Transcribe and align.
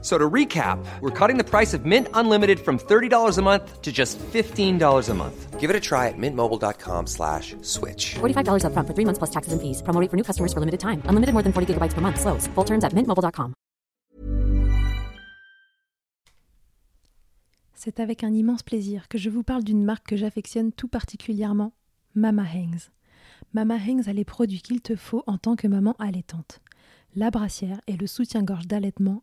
So 0.00 0.16
to 0.16 0.30
recap, 0.30 0.78
we're 1.00 1.10
cutting 1.10 1.38
the 1.38 1.44
price 1.44 1.74
of 1.74 1.84
Mint 1.84 2.06
Unlimited 2.14 2.60
from 2.60 2.78
$30 2.78 3.36
a 3.36 3.42
month 3.42 3.82
to 3.82 3.90
just 3.90 4.16
$15 4.18 5.08
a 5.08 5.14
month. 5.14 5.58
Give 5.58 5.70
it 5.70 5.74
a 5.74 5.80
try 5.80 6.06
at 6.06 6.16
mintmobile.com 6.16 7.08
slash 7.08 7.56
switch. 7.62 8.14
$45 8.20 8.64
up 8.64 8.72
front 8.72 8.86
for 8.86 8.94
three 8.94 9.04
months 9.04 9.18
plus 9.18 9.30
taxes 9.30 9.52
and 9.52 9.60
fees. 9.60 9.82
Promo 9.82 10.00
rate 10.00 10.08
for 10.08 10.16
new 10.16 10.22
customers 10.22 10.52
for 10.52 10.60
limited 10.60 10.78
time. 10.78 11.02
Unlimited 11.06 11.32
more 11.32 11.42
than 11.42 11.52
40 11.52 11.74
gigabytes 11.74 11.94
per 11.94 12.00
month. 12.00 12.20
Slows. 12.20 12.46
Full 12.54 12.64
terms 12.64 12.84
at 12.84 12.94
mintmobile.com. 12.94 13.54
C'est 17.74 18.00
avec 18.00 18.24
un 18.24 18.34
immense 18.34 18.62
plaisir 18.62 19.08
que 19.08 19.18
je 19.18 19.30
vous 19.30 19.44
parle 19.44 19.62
d'une 19.62 19.84
marque 19.84 20.08
que 20.08 20.16
j'affectionne 20.16 20.72
tout 20.72 20.88
particulièrement, 20.88 21.72
Mama 22.14 22.42
Hangs. 22.42 22.90
Mama 23.54 23.76
Hangs 23.76 24.08
a 24.08 24.12
les 24.12 24.24
produits 24.24 24.60
qu'il 24.60 24.80
te 24.80 24.96
faut 24.96 25.22
en 25.26 25.38
tant 25.38 25.56
que 25.56 25.68
maman 25.68 25.94
allaitante. 25.98 26.60
La 27.14 27.30
brassière 27.30 27.80
et 27.86 27.96
le 27.96 28.06
soutien-gorge 28.06 28.66
d'allaitement 28.66 29.22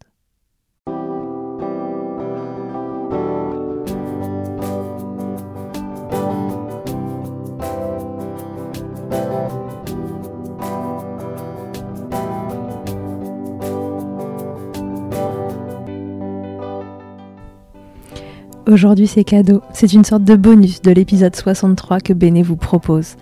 Aujourd'hui 18.67 19.07
c'est 19.07 19.23
cadeau, 19.23 19.61
c'est 19.73 19.91
une 19.91 20.03
sorte 20.03 20.23
de 20.23 20.35
bonus 20.35 20.83
de 20.83 20.91
l'épisode 20.91 21.35
63 21.35 21.99
que 21.99 22.13
Béné 22.13 22.43
vous 22.43 22.55
propose. 22.55 23.15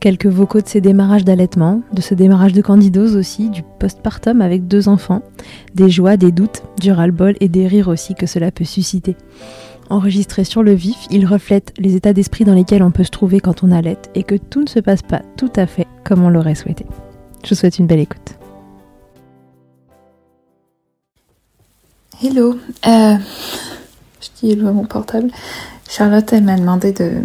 Quelques 0.00 0.26
vocaux 0.26 0.60
de 0.60 0.66
ses 0.66 0.80
démarrages 0.80 1.24
d'allaitement, 1.24 1.82
de 1.92 2.00
ce 2.00 2.14
démarrage 2.14 2.54
de 2.54 2.60
candidose 2.60 3.14
aussi, 3.14 3.50
du 3.50 3.62
postpartum 3.78 4.40
avec 4.40 4.66
deux 4.66 4.88
enfants, 4.88 5.22
des 5.74 5.90
joies, 5.90 6.16
des 6.16 6.32
doutes, 6.32 6.64
du 6.80 6.90
ras-le-bol 6.90 7.36
et 7.38 7.48
des 7.48 7.68
rires 7.68 7.86
aussi 7.86 8.16
que 8.16 8.26
cela 8.26 8.50
peut 8.50 8.64
susciter. 8.64 9.16
Enregistré 9.90 10.42
sur 10.42 10.64
le 10.64 10.72
vif, 10.72 11.06
il 11.10 11.24
reflète 11.24 11.72
les 11.78 11.94
états 11.94 12.12
d'esprit 12.12 12.44
dans 12.44 12.54
lesquels 12.54 12.82
on 12.82 12.90
peut 12.90 13.04
se 13.04 13.10
trouver 13.10 13.38
quand 13.38 13.62
on 13.62 13.70
allaite 13.70 14.10
et 14.16 14.24
que 14.24 14.34
tout 14.34 14.62
ne 14.62 14.68
se 14.68 14.80
passe 14.80 15.02
pas 15.02 15.22
tout 15.36 15.52
à 15.54 15.66
fait 15.66 15.86
comme 16.04 16.24
on 16.24 16.30
l'aurait 16.30 16.56
souhaité. 16.56 16.84
Je 17.44 17.50
vous 17.50 17.54
souhaite 17.54 17.78
une 17.78 17.86
belle 17.86 18.00
écoute. 18.00 18.36
Hello, 22.22 22.58
euh, 22.86 23.14
je 24.20 24.28
dis 24.40 24.60
à 24.60 24.72
mon 24.72 24.84
portable. 24.84 25.30
Charlotte, 25.88 26.32
elle 26.32 26.44
m'a 26.44 26.56
demandé 26.56 26.92
de, 26.92 27.24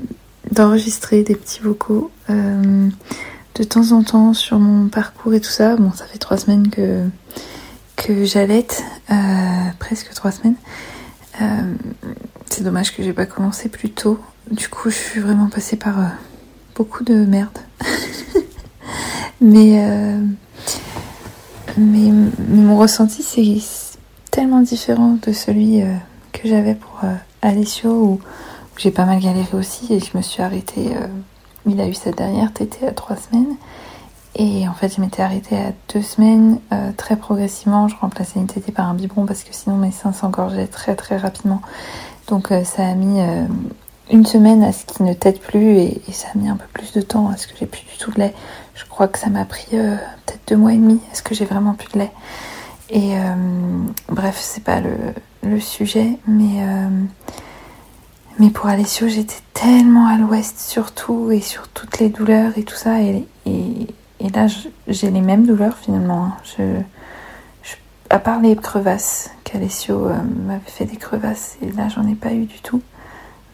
d'enregistrer 0.51 1.23
des 1.23 1.35
petits 1.35 1.61
vocaux 1.61 2.11
euh, 2.29 2.89
de 3.55 3.63
temps 3.63 3.91
en 3.91 4.03
temps 4.03 4.33
sur 4.33 4.59
mon 4.59 4.87
parcours 4.87 5.33
et 5.33 5.41
tout 5.41 5.49
ça. 5.49 5.75
Bon, 5.75 5.91
ça 5.91 6.05
fait 6.05 6.17
trois 6.17 6.37
semaines 6.37 6.69
que, 6.69 7.03
que 7.95 8.25
j'allaite, 8.25 8.83
euh, 9.11 9.15
presque 9.79 10.13
trois 10.13 10.31
semaines. 10.31 10.55
Euh, 11.41 11.73
c'est 12.49 12.63
dommage 12.63 12.95
que 12.95 13.03
j'ai 13.03 13.13
pas 13.13 13.25
commencé 13.25 13.69
plus 13.69 13.89
tôt. 13.89 14.19
Du 14.51 14.69
coup, 14.69 14.89
je 14.89 14.95
suis 14.95 15.19
vraiment 15.19 15.47
passée 15.47 15.75
par 15.75 15.95
beaucoup 16.75 17.03
de 17.03 17.15
merde. 17.25 17.57
mais, 19.41 19.83
mais, 21.77 22.11
mon 22.49 22.77
ressenti, 22.77 23.23
c'est 23.23 23.61
tellement 24.31 24.61
différent 24.61 25.17
de 25.25 25.33
celui 25.33 25.81
que 26.35 26.47
j'avais 26.47 26.75
pour 26.75 26.99
euh, 27.03 27.13
Alessio 27.41 27.89
où, 27.91 28.19
j'ai 28.77 28.91
pas 28.91 29.05
mal 29.05 29.19
galéré 29.19 29.47
aussi 29.53 29.93
et 29.93 29.99
je 30.01 30.17
me 30.17 30.21
suis 30.21 30.43
arrêtée. 30.43 30.95
Euh, 30.97 31.07
il 31.65 31.79
a 31.79 31.87
eu 31.87 31.93
sa 31.93 32.11
dernière 32.11 32.51
tétée 32.51 32.85
à 32.85 32.91
trois 32.91 33.15
semaines. 33.15 33.55
Et 34.35 34.67
en 34.67 34.73
fait, 34.73 34.93
je 34.93 34.99
m'étais 34.99 35.21
arrêtée 35.21 35.55
à 35.55 35.71
deux 35.93 36.01
semaines, 36.01 36.59
euh, 36.73 36.91
très 36.97 37.15
progressivement. 37.15 37.87
Je 37.87 37.95
remplaçais 37.95 38.37
une 38.37 38.47
tétée 38.47 38.73
par 38.73 38.89
un 38.89 38.93
biberon 38.93 39.25
parce 39.25 39.43
que 39.43 39.53
sinon 39.53 39.77
mes 39.77 39.91
seins 39.91 40.11
s'engorgeaient 40.11 40.67
très 40.67 40.95
très 40.95 41.15
rapidement. 41.15 41.61
Donc 42.27 42.51
ça 42.65 42.85
a 42.85 42.95
mis 42.95 43.21
une 44.11 44.25
semaine 44.25 44.63
à 44.63 44.73
ce 44.73 44.83
qu'il 44.85 45.05
ne 45.05 45.13
tète 45.13 45.39
plus 45.39 45.77
et, 45.77 46.01
ça 46.11 46.27
a 46.33 46.37
mis 46.37 46.49
un 46.49 46.57
peu 46.57 46.65
plus 46.73 46.91
de 46.91 47.01
temps 47.01 47.29
à 47.29 47.37
ce 47.37 47.47
que 47.47 47.53
j'ai 47.57 47.67
plus 47.67 47.83
du 47.83 47.97
tout 47.97 48.11
de 48.11 48.19
lait. 48.19 48.33
Je 48.73 48.83
crois 48.85 49.07
que 49.07 49.19
ça 49.19 49.29
m'a 49.29 49.45
pris 49.45 49.67
peut-être 49.69 50.41
deux 50.47 50.57
mois 50.57 50.73
et 50.73 50.77
demi 50.77 50.99
à 51.11 51.15
ce 51.15 51.21
que 51.21 51.35
j'ai 51.35 51.45
vraiment 51.45 51.75
plus 51.75 51.89
de 51.93 51.99
lait. 51.99 52.11
Et 52.89 53.13
bref, 54.09 54.37
c'est 54.41 54.63
pas 54.63 54.81
le, 54.81 54.97
le 55.45 55.59
sujet, 55.59 56.17
mais, 56.27 56.61
euh, 56.61 56.89
mais 58.39 58.49
pour 58.49 58.67
Alessio, 58.67 59.07
j'étais 59.07 59.39
tellement 59.53 60.07
à 60.07 60.17
l'ouest 60.17 60.59
surtout 60.59 61.31
et 61.31 61.41
sur 61.41 61.67
toutes 61.69 61.99
les 61.99 62.09
douleurs 62.09 62.57
et 62.57 62.63
tout 62.63 62.75
ça. 62.75 63.01
Et, 63.01 63.25
là, 64.33 64.47
j'ai 64.87 65.11
les 65.11 65.21
mêmes 65.21 65.45
douleurs 65.45 65.77
finalement. 65.77 66.31
Hein. 66.59 66.83
À 68.09 68.19
part 68.19 68.39
les 68.39 68.55
crevasses, 68.55 69.31
qu'Alessio 69.43 70.07
euh, 70.07 70.17
m'avait 70.45 70.61
fait 70.65 70.85
des 70.85 70.97
crevasses, 70.97 71.57
et 71.61 71.71
là, 71.71 71.87
j'en 71.89 72.07
ai 72.07 72.15
pas 72.15 72.33
eu 72.33 72.45
du 72.45 72.59
tout. 72.59 72.81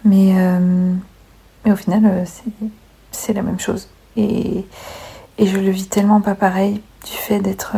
Mais, 0.04 0.34
euh, 0.36 0.94
mais 1.64 1.72
au 1.72 1.76
final, 1.76 2.26
c'est 3.12 3.34
la 3.34 3.44
même 3.44 3.60
chose. 3.60 3.90
Et, 4.18 4.66
et 5.38 5.46
je 5.46 5.58
le 5.58 5.70
vis 5.70 5.88
tellement 5.88 6.22
pas 6.22 6.36
pareil 6.36 6.82
du 7.06 7.12
fait 7.12 7.40
d'être 7.40 7.76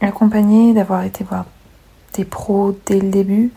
accompagnée, 0.00 0.72
d'avoir 0.72 1.02
été 1.02 1.24
voir 1.24 1.44
des 2.18 2.24
pros 2.24 2.76
dès 2.86 2.98
le 2.98 3.08
début. 3.08 3.52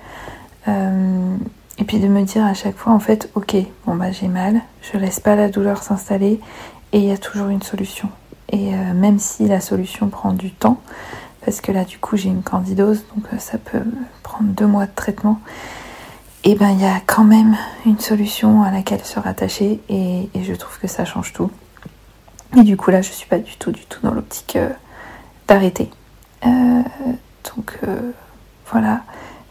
Euh, 0.68 1.36
et 1.80 1.84
puis 1.84 2.00
de 2.00 2.08
me 2.08 2.22
dire 2.22 2.46
à 2.46 2.54
chaque 2.54 2.78
fois, 2.78 2.94
en 2.94 3.00
fait, 3.00 3.30
ok, 3.34 3.56
bon 3.86 3.96
bah 3.96 4.12
j'ai 4.12 4.28
mal, 4.28 4.62
je 4.82 4.98
laisse 4.98 5.20
pas 5.20 5.36
la 5.36 5.50
douleur 5.50 5.82
s'installer 5.84 6.40
et 6.94 7.00
il 7.00 7.06
y 7.06 7.12
a 7.12 7.18
toujours 7.18 7.48
une 7.48 7.64
solution. 7.64 8.10
Et 8.50 8.74
euh, 8.74 8.94
même 8.94 9.18
si 9.18 9.48
la 9.48 9.62
solution 9.62 10.10
prend 10.10 10.34
du 10.34 10.52
temps, 10.52 10.80
parce 11.44 11.60
que 11.60 11.72
là 11.72 11.86
du 11.86 11.98
coup 11.98 12.18
j'ai 12.18 12.30
une 12.30 12.44
candidose, 12.44 13.04
donc 13.16 13.26
euh, 13.34 13.40
ça 13.40 13.58
peut 13.58 13.82
prendre 14.22 14.50
deux 14.52 14.68
mois 14.68 14.86
de 14.86 14.92
traitement, 14.96 15.40
et 16.44 16.54
ben 16.54 16.70
il 16.70 16.82
y 16.82 16.86
a 16.86 17.00
quand 17.06 17.24
même 17.24 17.58
une 17.86 18.00
solution 18.00 18.62
à 18.62 18.70
laquelle 18.70 19.04
se 19.04 19.20
rattacher 19.20 19.80
et, 19.90 20.30
et, 20.34 20.44
je 20.44 20.54
trouve 20.54 20.78
que 20.80 20.88
ça 20.88 21.06
change 21.06 21.34
tout. 21.34 21.50
Et 22.58 22.64
du 22.64 22.78
coup 22.78 22.92
là 22.92 23.02
je 23.02 23.12
suis 23.12 23.28
pas 23.28 23.40
du 23.40 23.56
tout 23.58 23.72
du 23.72 23.86
tout 23.86 24.00
dans 24.04 24.14
l'optique 24.14 24.58
d'arrêter. 25.48 25.90
donc 26.44 27.80
voilà, 28.72 29.02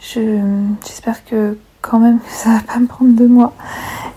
j'espère 0.00 1.24
que 1.24 1.58
quand 1.82 1.98
même 1.98 2.18
ça 2.28 2.50
va 2.50 2.60
pas 2.60 2.78
me 2.78 2.86
prendre 2.86 3.12
deux 3.12 3.28
mois 3.28 3.54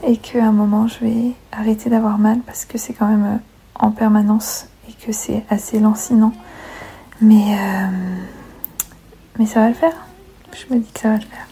et 0.06 0.18
qu'à 0.18 0.46
un 0.46 0.52
moment 0.52 0.88
je 0.88 1.00
vais 1.00 1.32
arrêter 1.52 1.90
d'avoir 1.90 2.18
mal 2.18 2.40
parce 2.46 2.66
que 2.66 2.78
c'est 2.78 2.94
quand 2.94 3.08
même 3.08 3.26
euh, 3.26 3.38
en 3.76 3.92
permanence 3.92 4.68
et 4.90 4.94
que 4.94 5.12
c'est 5.12 5.44
assez 5.50 5.80
lancinant. 5.80 6.34
Mais, 7.22 7.56
euh, 7.58 7.88
mais 9.40 9.46
ça 9.46 9.62
va 9.62 9.70
le 9.70 9.76
faire. 9.76 9.96
Je 10.52 10.74
me 10.74 10.80
dis 10.80 10.92
que 10.92 11.00
ça 11.00 11.10
va 11.10 11.16
le 11.16 11.22
faire. 11.22 11.48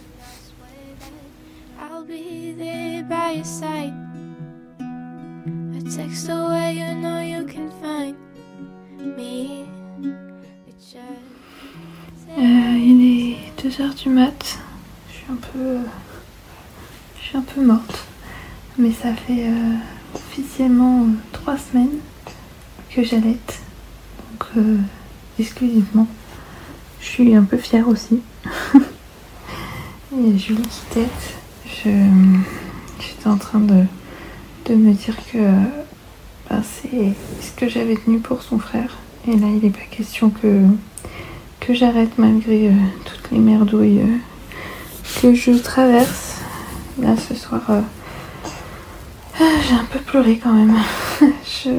2h 13.82 14.04
du 14.04 14.10
mat. 14.10 14.60
Je 15.10 15.18
suis 15.18 15.26
un 15.32 15.36
peu. 15.36 15.78
Je 17.20 17.28
suis 17.28 17.38
un 17.38 17.42
peu 17.42 17.62
morte. 17.62 18.06
Mais 18.78 18.92
ça 18.92 19.14
fait 19.14 19.48
euh, 19.48 19.76
officiellement 20.14 21.08
3 21.32 21.58
semaines 21.58 21.98
que 22.92 23.04
j'allaite. 23.04 23.60
Donc, 24.20 24.48
euh, 24.58 24.78
exclusivement. 25.40 26.08
Je 27.00 27.06
suis 27.08 27.36
un 27.36 27.44
peu 27.44 27.58
fière 27.58 27.88
aussi. 27.88 28.22
Et 28.76 30.38
Julie 30.38 30.62
qui 30.62 30.94
tête. 30.94 31.36
Je, 31.66 31.90
j'étais 33.00 33.28
en 33.28 33.38
train 33.38 33.60
de, 33.60 33.86
de 34.66 34.76
me 34.76 34.94
dire 34.94 35.16
que 35.32 35.40
ben, 36.50 36.62
c'est 36.64 37.14
ce 37.42 37.52
que 37.56 37.68
j'avais 37.68 37.96
tenu 37.96 38.20
pour 38.20 38.44
son 38.44 38.60
frère. 38.60 38.98
Et 39.28 39.36
là, 39.36 39.48
il 39.48 39.60
n'est 39.64 39.70
pas 39.70 39.80
question 39.90 40.30
que, 40.30 40.66
que 41.62 41.76
j'arrête 41.76 42.18
malgré 42.18 42.68
euh, 42.68 42.74
toutes 43.06 43.32
les 43.32 43.38
merdouilles 43.38 44.02
euh, 44.02 45.22
que 45.22 45.34
je 45.34 45.52
traverse. 45.52 46.40
Là, 47.00 47.16
ce 47.16 47.36
soir, 47.36 47.62
euh, 47.70 47.82
ah, 49.40 49.44
j'ai 49.68 49.76
un 49.76 49.86
peu 49.86 50.00
pleuré 50.00 50.40
quand 50.42 50.52
même. 50.52 50.76
je, 51.22 51.70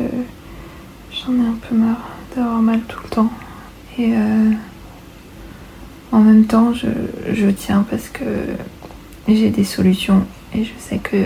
j'en 1.10 1.34
ai 1.34 1.46
un 1.46 1.58
peu 1.68 1.74
marre 1.74 2.08
d'avoir 2.34 2.62
mal 2.62 2.80
tout 2.88 3.00
le 3.02 3.08
temps. 3.10 3.32
Et 3.98 4.14
en 6.12 6.20
même 6.20 6.46
temps, 6.46 6.72
je, 6.72 6.86
je 7.30 7.48
tiens 7.48 7.84
parce 7.90 8.08
que 8.08 8.24
j'ai 9.28 9.50
des 9.50 9.64
solutions 9.64 10.24
et 10.54 10.64
je 10.64 10.70
sais 10.78 10.96
que 10.96 11.22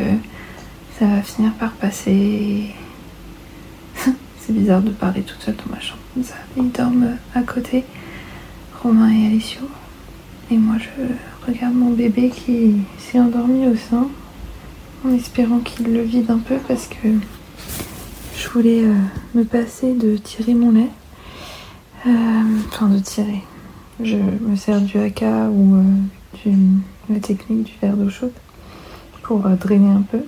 ça 0.98 1.06
va 1.06 1.22
finir 1.22 1.52
par 1.52 1.70
passer. 1.74 2.74
C'est 4.40 4.52
bizarre 4.52 4.82
de 4.82 4.90
parler 4.90 5.22
toute 5.22 5.40
seule 5.40 5.54
dans 5.54 5.72
ma 5.72 5.80
chambre 5.80 6.00
comme 6.12 6.24
ça. 6.24 6.34
Ils 6.56 6.72
dorment 6.72 7.18
à 7.36 7.42
côté, 7.42 7.84
Romain 8.82 9.11
et 9.11 9.26
Alicio. 9.26 9.62
Et 10.50 10.56
moi, 10.56 10.76
je 10.78 11.50
regarde 11.50 11.75
mon 11.75 11.90
bébé 11.90 12.31
qui 12.31 12.76
s'est 12.99 13.19
endormi 13.19 13.67
au 13.67 13.76
sein, 13.76 14.08
en 15.05 15.12
espérant 15.12 15.58
qu'il 15.58 15.93
le 15.93 16.02
vide 16.02 16.31
un 16.31 16.38
peu 16.38 16.56
parce 16.69 16.87
que 16.87 17.08
je 18.37 18.49
voulais 18.49 18.84
euh, 18.84 18.94
me 19.34 19.44
passer 19.44 19.94
de 19.94 20.17
tirer 20.17 20.55
mon 20.55 20.73
lait. 20.73 20.90
Euh, 22.06 22.11
enfin, 22.69 22.88
de 22.88 22.99
tirer. 22.99 23.43
Je 24.02 24.17
me 24.17 24.56
sers 24.56 24.81
du 24.81 24.99
haka 24.99 25.49
ou 25.49 25.76
euh, 25.76 26.52
la 27.08 27.19
technique 27.19 27.64
du 27.64 27.73
verre 27.81 27.96
d'eau 27.96 28.11
chaude 28.11 28.32
pour 29.23 29.40
drainer 29.40 29.90
un 29.90 30.02
peu. 30.02 30.20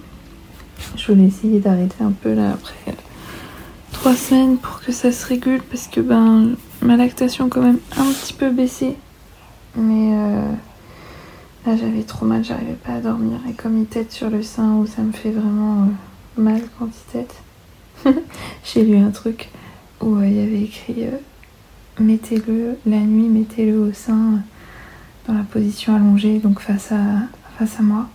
Je 0.97 1.13
voulais 1.13 1.27
essayer 1.27 1.61
d'arrêter 1.61 2.03
un 2.03 2.13
peu 2.13 2.35
là 2.35 2.53
après 2.53 2.95
trois 3.99 4.15
semaines 4.15 4.59
pour 4.59 4.81
que 4.81 4.93
ça 4.93 5.11
se 5.11 5.27
régule 5.27 5.61
parce 5.61 5.89
que 5.89 6.01
ben 6.01 6.55
ma 6.83 6.97
lactation 6.97 7.49
quand 7.49 7.63
même 7.63 7.81
un 7.97 8.05
petit 8.13 8.33
peu 8.33 8.51
baissé. 8.51 8.95
Mais 9.75 10.15
euh, 10.15 10.53
là 11.67 11.77
j'avais 11.77 12.05
trop 12.05 12.25
mal, 12.25 12.45
j'arrivais 12.45 12.75
pas 12.75 12.93
à 12.93 13.01
dormir. 13.01 13.41
Et 13.51 13.55
comme 13.55 13.77
il 13.77 13.87
tête 13.87 14.13
sur 14.13 14.31
le 14.31 14.45
sein 14.45 14.77
où 14.77 14.87
ça 14.87 15.03
me 15.03 15.11
fait 15.11 15.33
vraiment 15.33 15.83
euh, 15.83 16.41
mal 16.41 16.61
quand 16.79 16.87
il 16.87 17.13
tête. 17.13 17.43
J'ai 18.65 18.85
lu 18.85 18.99
un 18.99 19.11
truc 19.11 19.49
où 20.01 20.15
euh, 20.15 20.27
il 20.29 20.37
y 20.37 20.43
avait 20.43 20.63
écrit 20.63 21.07
mettez-le 21.99 22.79
la 22.87 23.01
nuit, 23.01 23.29
mettez-le 23.29 23.81
au 23.81 23.93
sein 23.93 24.43
dans 25.27 25.35
la 25.35 25.43
position 25.43 25.97
allongée, 25.97 26.39
donc 26.39 26.61
face 26.61 26.93
à, 26.93 27.27
face 27.59 27.81
à 27.81 27.83
moi. 27.83 28.07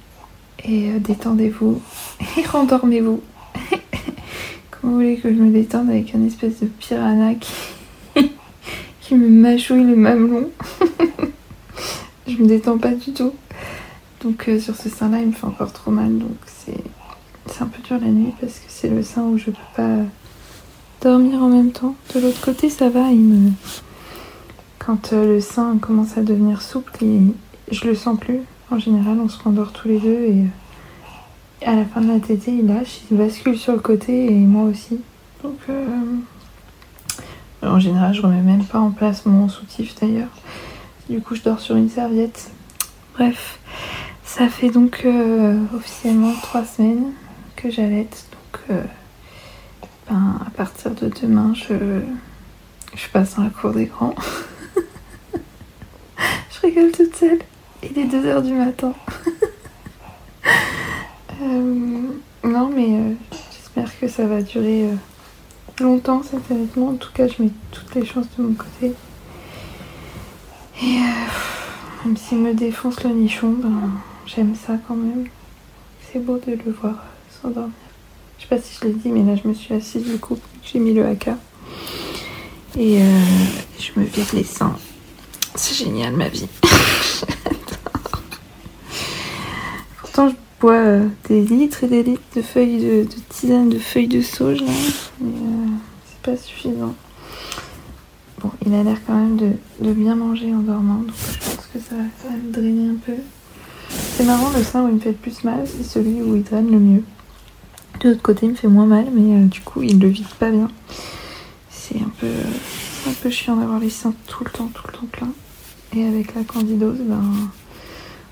Et 0.64 0.92
détendez-vous 1.00 1.82
et 2.38 2.46
rendormez-vous. 2.46 3.22
Vous 4.84 4.96
voulez 4.96 5.16
que 5.16 5.34
je 5.34 5.40
me 5.40 5.50
détende 5.50 5.90
avec 5.90 6.14
un 6.14 6.26
espèce 6.26 6.60
de 6.60 6.66
piranha 6.66 7.36
qui, 7.36 9.16
me 9.16 9.30
mâchouille 9.30 9.86
le 9.86 9.96
mamelon? 9.96 10.50
Je 12.28 12.38
me 12.38 12.48
détends 12.48 12.78
pas 12.78 12.92
du 12.92 13.14
tout. 13.14 13.32
Donc 14.22 14.50
euh, 14.50 14.60
sur 14.60 14.76
ce 14.76 14.90
sein-là, 14.90 15.20
il 15.20 15.28
me 15.28 15.32
fait 15.32 15.46
encore 15.46 15.72
trop 15.72 15.92
mal. 15.92 16.18
Donc 16.18 16.36
c'est 16.46 17.62
un 17.62 17.68
peu 17.68 17.82
dur 17.82 17.98
la 18.02 18.08
nuit 18.08 18.34
parce 18.42 18.54
que 18.54 18.66
c'est 18.68 18.90
le 18.90 19.04
sein 19.04 19.22
où 19.24 19.38
je 19.38 19.46
peux 19.46 19.58
pas 19.76 20.00
dormir 21.02 21.42
en 21.42 21.50
même 21.50 21.72
temps. 21.72 21.96
De 22.14 22.20
l'autre 22.20 22.42
côté, 22.42 22.70
ça 22.70 22.90
va. 22.90 23.10
Il 23.12 23.22
me... 23.22 23.52
Quand 24.80 25.14
euh, 25.14 25.36
le 25.36 25.40
sein 25.40 25.78
commence 25.78 26.18
à 26.18 26.24
devenir 26.24 26.62
souple, 26.62 26.92
je 27.72 27.86
le 27.86 27.96
sens 27.96 28.20
plus. 28.20 28.42
En 28.70 28.80
général, 28.80 29.18
on 29.22 29.30
se 29.30 29.42
rendort 29.42 29.72
tous 29.72 29.88
les 29.88 30.00
deux 30.00 30.24
et 30.24 30.44
à 31.66 31.76
la 31.76 31.86
fin 31.86 32.02
de 32.02 32.12
la 32.12 32.20
tétée, 32.20 32.52
il 32.52 32.68
lâche, 32.68 33.02
il 33.10 33.18
bascule 33.18 33.58
sur 33.58 33.74
le 33.74 33.80
côté 33.80 34.26
et 34.26 34.32
moi 34.32 34.64
aussi. 34.64 35.00
Donc, 35.44 35.58
euh, 35.70 35.86
en 37.62 37.80
général, 37.80 38.14
je 38.14 38.22
remets 38.22 38.42
même 38.42 38.66
pas 38.66 38.80
en 38.80 38.92
place 38.92 39.26
mon 39.26 39.50
soutif 39.50 39.96
d'ailleurs. 40.00 40.30
Du 41.10 41.22
coup, 41.22 41.36
je 41.36 41.42
dors 41.42 41.60
sur 41.60 41.76
une 41.76 41.90
serviette. 41.90 42.52
Bref, 43.16 43.60
ça 44.24 44.48
fait 44.48 44.70
donc 44.70 45.02
euh, 45.06 45.60
officiellement 45.76 46.34
trois 46.42 46.66
semaines 46.66 47.12
que 47.56 47.70
j'allaite. 47.70 48.26
Donc, 48.32 48.62
euh, 48.72 48.84
ben, 50.10 50.40
à 50.46 50.50
partir 50.52 50.92
de 50.92 51.10
demain, 51.22 51.54
je, 51.54 52.02
je 52.96 53.08
passe 53.12 53.36
dans 53.36 53.44
la 53.44 53.50
cour 53.50 53.72
des 53.72 53.86
grands. 53.86 54.16
je 56.18 56.62
rigole 56.62 56.92
toute 56.92 57.16
seule. 57.16 57.40
Il 57.84 58.00
est 58.00 58.06
2h 58.06 58.44
du 58.44 58.54
matin. 58.54 58.94
Euh, 61.44 62.02
non, 62.44 62.70
mais 62.74 62.88
euh, 62.96 63.14
j'espère 63.52 64.00
que 64.00 64.08
ça 64.08 64.26
va 64.26 64.42
durer 64.42 64.86
euh, 64.86 64.96
longtemps 65.82 66.24
cet 66.24 66.50
allaitement. 66.50 66.90
En 66.90 66.96
tout 66.96 67.12
cas, 67.14 67.28
je 67.28 67.44
mets 67.44 67.52
toutes 67.72 67.94
les 67.96 68.06
chances 68.06 68.28
de 68.38 68.44
mon 68.44 68.54
côté. 68.54 68.94
Et 70.82 71.00
même 72.06 72.18
s'il 72.18 72.40
me 72.40 72.54
défonce 72.54 73.04
le 73.04 73.12
nichon, 73.12 73.52
ben, 73.52 73.92
j'aime 74.26 74.56
ça 74.56 74.78
quand 74.88 74.96
même. 74.96 75.26
C'est 76.12 76.20
beau 76.20 76.38
de 76.38 76.52
le 76.52 76.72
voir 76.72 76.96
s'endormir. 77.42 77.74
Je 78.38 78.44
sais 78.44 78.50
pas 78.50 78.60
si 78.60 78.78
je 78.82 78.88
l'ai 78.88 78.94
dit, 78.94 79.10
mais 79.10 79.24
là 79.24 79.40
je 79.42 79.48
me 79.48 79.54
suis 79.54 79.74
assise 79.74 80.04
du 80.04 80.18
coup, 80.18 80.38
j'ai 80.64 80.80
mis 80.80 80.94
le 80.94 81.06
haka. 81.06 81.38
Et 82.78 83.00
je 83.80 84.00
me 84.00 84.06
vire 84.06 84.26
les 84.34 84.44
seins. 84.44 84.76
C'est 85.56 85.76
génial 85.76 86.14
ma 86.14 86.28
vie. 86.28 86.48
Pourtant, 90.02 90.30
je 90.30 90.36
euh, 90.72 91.08
des 91.28 91.42
litres 91.42 91.84
et 91.84 91.88
des 91.88 92.04
litres 92.04 92.22
de 92.36 92.42
feuilles 92.42 92.80
de, 92.80 93.08
tisane, 93.30 93.70
de 93.70 93.80
feuilles 93.80 94.08
de 94.08 94.22
sauge, 94.22 94.62
mais 94.62 95.28
euh, 95.28 95.68
c'est 96.06 96.32
pas 96.32 96.38
suffisant. 96.38 96.96
Bon, 98.42 98.52
il 98.66 98.74
a 98.74 98.84
l'air 98.84 98.98
quand 99.06 99.16
même 99.16 99.38
de, 99.38 99.94
bien 99.94 100.16
manger 100.16 100.54
en 100.54 100.60
dormant, 100.60 101.00
donc 101.00 101.16
je 101.16 101.50
pense 101.50 101.70
que 101.74 101.80
ça 101.80 101.96
va 101.96 102.04
quand 102.22 102.30
même 102.30 102.52
drainer 102.52 102.90
un 102.90 102.96
peu. 103.06 103.22
C'est 103.90 104.26
marrant, 104.26 104.50
le 104.56 104.64
sein 104.64 104.84
où 104.84 104.90
il 104.90 104.96
me 104.96 105.00
fait 105.00 105.12
le 105.12 105.16
plus 105.16 105.44
mal, 105.44 105.66
c'est 105.66 105.84
celui 105.84 106.22
où 106.22 106.36
il 106.36 106.44
draine 106.44 106.72
le 106.72 106.80
mieux. 106.80 107.04
De 108.00 108.10
l'autre 108.10 108.22
côté, 108.22 108.46
il 108.46 108.52
me 108.52 108.56
fait 108.56 108.68
moins 108.68 108.86
mal, 108.86 109.08
mais 109.14 109.36
euh, 109.36 109.46
du 109.46 109.62
coup, 109.62 109.82
il 109.82 110.00
le 110.00 110.08
vide 110.08 110.28
pas 110.40 110.50
bien. 110.50 110.70
C'est 111.70 111.98
un 111.98 112.12
peu, 112.20 112.28
un 113.08 113.14
peu 113.14 113.30
chiant 113.30 113.56
d'avoir 113.56 113.80
les 113.80 113.90
seins 113.90 114.14
tout 114.28 114.44
le 114.44 114.50
temps, 114.52 114.70
tout 114.74 114.84
le 114.88 114.94
temps 114.94 115.08
plein. 115.12 115.32
Et 115.96 116.06
avec 116.06 116.34
la 116.34 116.44
candidose, 116.44 117.00
ben 117.06 117.22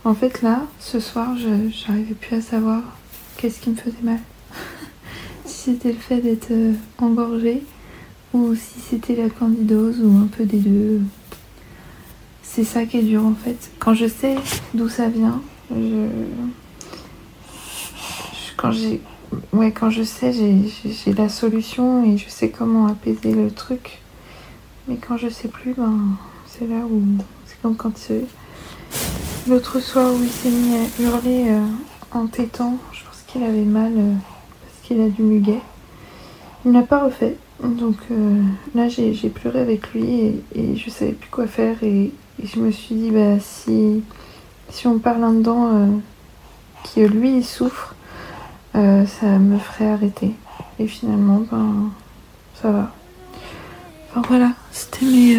en 0.03 0.15
fait, 0.15 0.41
là, 0.41 0.65
ce 0.79 0.99
soir, 0.99 1.35
je 1.37 1.47
n'arrivais 1.87 2.15
plus 2.15 2.37
à 2.37 2.41
savoir 2.41 2.81
qu'est-ce 3.37 3.59
qui 3.59 3.69
me 3.69 3.75
faisait 3.75 4.01
mal. 4.01 4.19
si 5.45 5.71
c'était 5.71 5.91
le 5.91 5.99
fait 5.99 6.21
d'être 6.21 6.51
euh, 6.51 6.73
engorgée 6.97 7.63
ou 8.33 8.55
si 8.55 8.79
c'était 8.79 9.15
la 9.15 9.29
candidose 9.29 9.99
ou 10.01 10.17
un 10.17 10.27
peu 10.27 10.45
des 10.45 10.57
deux. 10.57 11.01
C'est 12.41 12.63
ça 12.63 12.85
qui 12.85 12.97
est 12.97 13.03
dur 13.03 13.25
en 13.25 13.33
fait. 13.33 13.69
Quand 13.79 13.93
je 13.93 14.07
sais 14.07 14.35
d'où 14.73 14.89
ça 14.89 15.07
vient, 15.07 15.41
je... 15.69 16.07
quand 18.57 18.71
j'ai 18.71 19.01
ouais 19.53 19.71
quand 19.71 19.89
je 19.89 20.03
sais 20.03 20.33
j'ai 20.33 21.13
la 21.13 21.29
solution 21.29 22.03
et 22.03 22.17
je 22.17 22.29
sais 22.29 22.49
comment 22.49 22.87
apaiser 22.87 23.33
le 23.33 23.51
truc. 23.51 23.99
Mais 24.87 24.97
quand 24.97 25.15
je 25.17 25.29
sais 25.29 25.47
plus, 25.47 25.73
ben 25.73 26.17
c'est 26.47 26.67
là 26.67 26.85
où 26.89 27.01
c'est 27.45 27.61
comme 27.61 27.75
quand 27.75 27.91
tu 27.91 28.13
L'autre 29.47 29.79
soir 29.79 30.13
où 30.13 30.21
il 30.21 30.29
s'est 30.29 30.51
mis 30.51 30.75
à 30.75 31.01
hurler 31.01 31.45
euh, 31.49 31.65
en 32.11 32.27
tétant, 32.27 32.77
je 32.93 33.03
pense 33.03 33.23
qu'il 33.25 33.41
avait 33.41 33.65
mal 33.65 33.91
euh, 33.97 34.13
parce 34.61 34.87
qu'il 34.87 35.01
a 35.01 35.09
du 35.09 35.23
muguet. 35.23 35.61
Il 36.63 36.71
n'a 36.71 36.83
pas 36.83 37.03
refait. 37.03 37.37
Donc 37.63 37.97
euh, 38.11 38.39
là 38.75 38.87
j'ai 38.87 39.13
pleuré 39.29 39.59
avec 39.59 39.93
lui 39.93 40.03
et, 40.03 40.43
et, 40.53 40.75
je 40.75 40.91
savais 40.91 41.13
plus 41.13 41.29
quoi 41.31 41.47
faire 41.47 41.83
et, 41.83 42.11
je 42.43 42.59
me 42.59 42.71
suis 42.71 42.93
dit 42.93 43.09
bah 43.09 43.39
si, 43.39 44.03
si 44.69 44.85
on 44.87 44.99
parle 44.99 45.23
un 45.23 45.33
dedans 45.33 45.89
qui 46.83 47.05
lui 47.05 47.37
il 47.37 47.45
souffre, 47.45 47.95
ça 48.73 49.25
me 49.39 49.57
ferait 49.59 49.89
arrêter. 49.89 50.31
Et 50.79 50.87
finalement 50.87 51.43
ben 51.51 51.91
ça 52.61 52.71
va. 52.71 52.91
Enfin 54.09 54.21
voilà, 54.27 54.53
c'était 54.71 55.05
mes, 55.05 55.37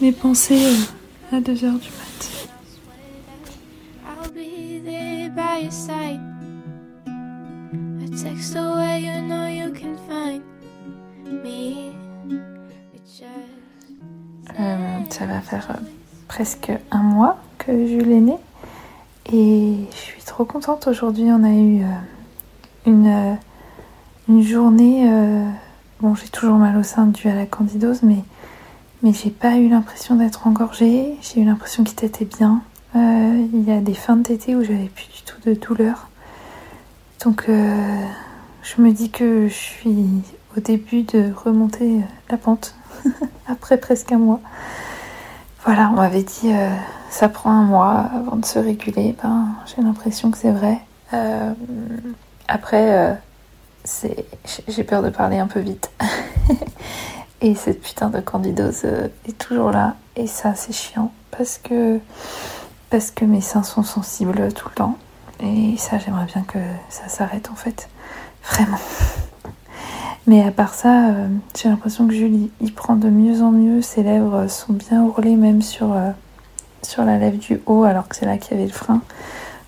mes 0.00 0.12
pensées 0.12 0.64
à 1.32 1.40
2h 1.40 1.60
du 1.60 1.66
matin. 1.66 1.97
Ça 15.10 15.26
va 15.26 15.40
faire 15.40 15.66
euh, 15.70 15.82
presque 16.28 16.70
un 16.92 17.02
mois 17.02 17.38
que 17.58 17.72
Jules 17.86 18.12
est 18.12 18.20
né 18.20 18.36
et 19.32 19.74
je 19.90 19.96
suis 19.96 20.22
trop 20.22 20.44
contente. 20.44 20.86
Aujourd'hui, 20.86 21.24
on 21.24 21.42
a 21.42 21.50
eu 21.50 21.82
euh, 21.82 21.86
une, 22.86 23.08
euh, 23.08 23.34
une 24.28 24.42
journée 24.42 25.10
bon, 26.00 26.14
j'ai 26.14 26.28
toujours 26.28 26.56
mal 26.56 26.76
au 26.76 26.84
sein 26.84 27.06
dû 27.06 27.28
à 27.28 27.34
la 27.34 27.46
candidose, 27.46 28.02
mais, 28.02 28.22
mais 29.02 29.12
j'ai 29.12 29.30
pas 29.30 29.56
eu 29.56 29.68
l'impression 29.68 30.14
d'être 30.14 30.46
engorgée. 30.46 31.16
J'ai 31.20 31.40
eu 31.40 31.44
l'impression 31.44 31.82
qu'il 31.82 32.04
était 32.04 32.24
bien. 32.24 32.62
Euh, 32.96 33.46
il 33.52 33.64
y 33.64 33.72
a 33.72 33.80
des 33.80 33.94
fins 33.94 34.16
de 34.16 34.22
tété 34.22 34.54
où 34.54 34.62
j'avais 34.62 34.88
plus 34.88 35.08
du 35.08 35.22
tout 35.22 35.38
de 35.44 35.54
douleur. 35.54 36.08
Donc, 37.24 37.44
euh, 37.48 38.06
je 38.62 38.80
me 38.82 38.92
dis 38.92 39.10
que 39.10 39.48
je 39.48 39.54
suis 39.54 40.22
au 40.56 40.60
début 40.60 41.02
de 41.02 41.32
remonter 41.44 42.00
la 42.30 42.36
pente 42.36 42.74
après 43.46 43.78
presque 43.78 44.12
un 44.12 44.18
mois. 44.18 44.40
Voilà, 45.64 45.90
on 45.90 45.96
m'avait 45.96 46.22
dit 46.22 46.52
euh, 46.52 46.70
ça 47.10 47.28
prend 47.28 47.50
un 47.50 47.62
mois 47.62 48.10
avant 48.14 48.36
de 48.36 48.44
se 48.44 48.58
réguler. 48.58 49.14
Ben, 49.22 49.48
j'ai 49.66 49.82
l'impression 49.82 50.30
que 50.30 50.38
c'est 50.38 50.52
vrai. 50.52 50.78
Euh, 51.12 51.52
après, 52.46 52.96
euh, 52.96 53.14
j'ai 54.68 54.84
peur 54.84 55.02
de 55.02 55.10
parler 55.10 55.38
un 55.38 55.46
peu 55.46 55.60
vite. 55.60 55.90
et 57.40 57.54
cette 57.54 57.82
putain 57.82 58.08
de 58.08 58.20
candidose 58.20 58.84
est 59.26 59.38
toujours 59.38 59.70
là. 59.70 59.96
Et 60.16 60.26
ça, 60.26 60.54
c'est 60.54 60.72
chiant 60.72 61.12
parce 61.30 61.58
que 61.58 62.00
parce 62.90 63.10
que 63.10 63.24
mes 63.24 63.40
seins 63.40 63.62
sont 63.62 63.82
sensibles 63.82 64.52
tout 64.52 64.68
le 64.68 64.74
temps. 64.74 64.98
Et 65.40 65.76
ça, 65.76 65.98
j'aimerais 65.98 66.26
bien 66.26 66.42
que 66.42 66.58
ça 66.88 67.08
s'arrête 67.08 67.50
en 67.50 67.54
fait. 67.54 67.88
Vraiment. 68.44 68.78
Mais 70.28 70.42
à 70.42 70.50
part 70.50 70.74
ça, 70.74 71.08
euh, 71.08 71.28
j'ai 71.56 71.70
l'impression 71.70 72.06
que 72.06 72.12
Julie 72.12 72.50
il 72.60 72.74
prend 72.74 72.96
de 72.96 73.08
mieux 73.08 73.40
en 73.42 73.50
mieux. 73.50 73.80
Ses 73.80 74.02
lèvres 74.02 74.46
sont 74.48 74.74
bien 74.74 75.02
ourlées 75.02 75.36
même 75.36 75.62
sur, 75.62 75.92
euh, 75.94 76.10
sur 76.82 77.02
la 77.04 77.16
lèvre 77.16 77.38
du 77.38 77.62
haut 77.64 77.84
alors 77.84 78.08
que 78.08 78.14
c'est 78.14 78.26
là 78.26 78.36
qu'il 78.36 78.52
y 78.52 78.60
avait 78.60 78.66
le 78.66 78.74
frein. 78.74 79.00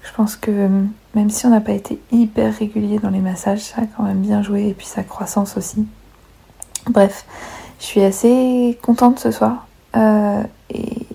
Je 0.03 0.13
pense 0.13 0.37
que 0.37 0.51
euh, 0.51 0.83
même 1.15 1.31
si 1.31 1.47
on 1.47 1.49
n'a 1.51 1.63
pas 1.63 1.73
été 1.73 1.99
hyper 2.13 2.55
régulier 2.55 2.99
dans 2.99 3.09
les 3.09 3.21
massages, 3.21 3.61
ça 3.61 3.81
a 3.81 3.87
quand 3.87 4.03
même 4.03 4.21
bien 4.21 4.43
joué 4.43 4.69
et 4.69 4.75
puis 4.75 4.87
sa 4.87 5.03
croissance 5.03 5.57
aussi. 5.57 5.87
Bref, 6.91 7.25
je 7.79 7.85
suis 7.87 8.03
assez 8.03 8.79
contente 8.83 9.19
ce 9.19 9.31
soir. 9.31 9.67
et, 9.95 11.07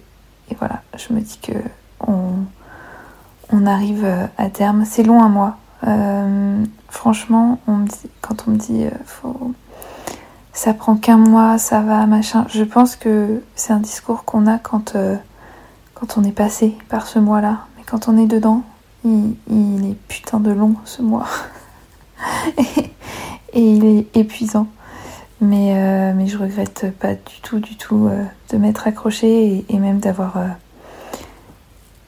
voilà, 0.57 0.81
je 0.97 1.13
me 1.13 1.19
dis 1.19 1.37
que 1.37 1.53
on, 2.07 3.65
arrive 3.65 4.05
à 4.37 4.49
terme. 4.49 4.85
C'est 4.85 5.03
long 5.03 5.23
à 5.23 5.27
moi. 5.27 5.57
Franchement, 6.95 7.59
on 7.67 7.73
me 7.73 7.87
dit, 7.87 8.09
quand 8.21 8.47
on 8.47 8.51
me 8.51 8.55
dit 8.55 8.85
euh, 8.85 9.29
ça 10.53 10.73
prend 10.73 10.95
qu'un 10.95 11.17
mois, 11.17 11.57
ça 11.57 11.81
va, 11.81 12.05
machin, 12.07 12.45
je 12.49 12.63
pense 12.63 12.95
que 12.95 13.43
c'est 13.53 13.73
un 13.73 13.79
discours 13.79 14.23
qu'on 14.23 14.47
a 14.47 14.57
quand, 14.57 14.95
euh, 14.95 15.17
on 16.15 16.23
est 16.23 16.31
passé 16.31 16.73
par 16.87 17.05
ce 17.05 17.19
mois-là. 17.19 17.65
Mais 17.77 17.83
quand 17.85 18.07
on 18.07 18.17
est 18.17 18.27
dedans, 18.27 18.63
il, 19.03 19.35
est 19.83 19.97
putain 20.07 20.39
de 20.39 20.51
long 20.51 20.75
ce 20.85 21.01
mois. 21.01 21.27
et, 23.53 23.61
il 23.61 23.83
est 23.85 24.15
épuisant. 24.15 24.67
Mais, 25.41 25.73
euh, 25.75 26.13
mais 26.15 26.27
je 26.27 26.37
regrette 26.37 26.91
pas 26.97 27.13
du 27.13 27.41
tout, 27.43 27.59
du 27.59 27.75
tout 27.75 28.09
de 28.51 28.57
m'être 28.57 28.87
accrochée 28.87 29.65
et, 29.67 29.79
même 29.79 29.99
d'avoir 29.99 30.37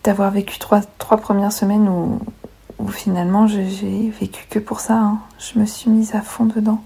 d'avoir 0.07 0.31
vécu 0.31 0.57
trois, 0.57 0.79
trois 0.97 1.17
premières 1.17 1.51
semaines 1.51 1.89
où, 1.89 2.19
finalement 2.89 3.47
j'ai 3.47 4.09
vécu 4.09 4.45
que 4.49 4.59
pour 4.59 4.79
ça. 4.79 4.93
Hein. 4.93 5.19
Je 5.37 5.59
me 5.59 5.65
suis 5.65 5.89
mise 5.89 6.15
à 6.15 6.21
fond 6.21 6.45
dedans. 6.45 6.81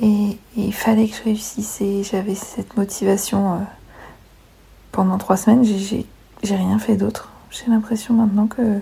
Et, 0.00 0.38
il 0.56 0.72
fallait 0.72 1.08
que 1.08 1.16
je 1.16 1.24
réussisse 1.24 1.80
et 1.82 2.02
j'avais 2.02 2.34
cette 2.34 2.76
motivation 2.78 3.52
euh, 3.52 3.56
pendant 4.92 5.18
trois 5.18 5.36
semaines. 5.36 5.62
J'ai 5.64 6.06
rien 6.42 6.78
fait 6.78 6.96
d'autre. 6.96 7.30
J'ai 7.50 7.70
l'impression 7.70 8.14
maintenant 8.14 8.46
que. 8.46 8.80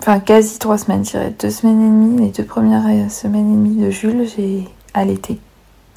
Enfin, 0.00 0.18
quasi 0.18 0.58
trois 0.58 0.76
semaines, 0.76 1.04
je 1.04 1.10
dirais. 1.12 1.34
Deux 1.38 1.50
semaines 1.50 1.80
et 1.80 1.88
demie, 1.88 2.26
les 2.26 2.32
deux 2.32 2.44
premières 2.44 2.86
euh, 2.86 3.08
semaines 3.08 3.52
et 3.52 3.56
demie 3.56 3.76
de 3.76 3.90
Jules, 3.90 4.26
j'ai 4.36 4.68
allaité. 4.92 5.38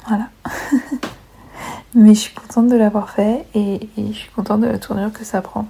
Voilà. 0.06 0.28
Mais 1.94 2.14
je 2.14 2.20
suis 2.20 2.34
contente 2.34 2.68
de 2.68 2.76
l'avoir 2.76 3.10
fait 3.10 3.44
et, 3.56 3.88
je 3.96 4.12
suis 4.12 4.30
contente 4.30 4.60
de 4.60 4.66
la 4.66 4.78
tournure 4.78 5.12
que 5.12 5.24
ça 5.24 5.42
prend. 5.42 5.66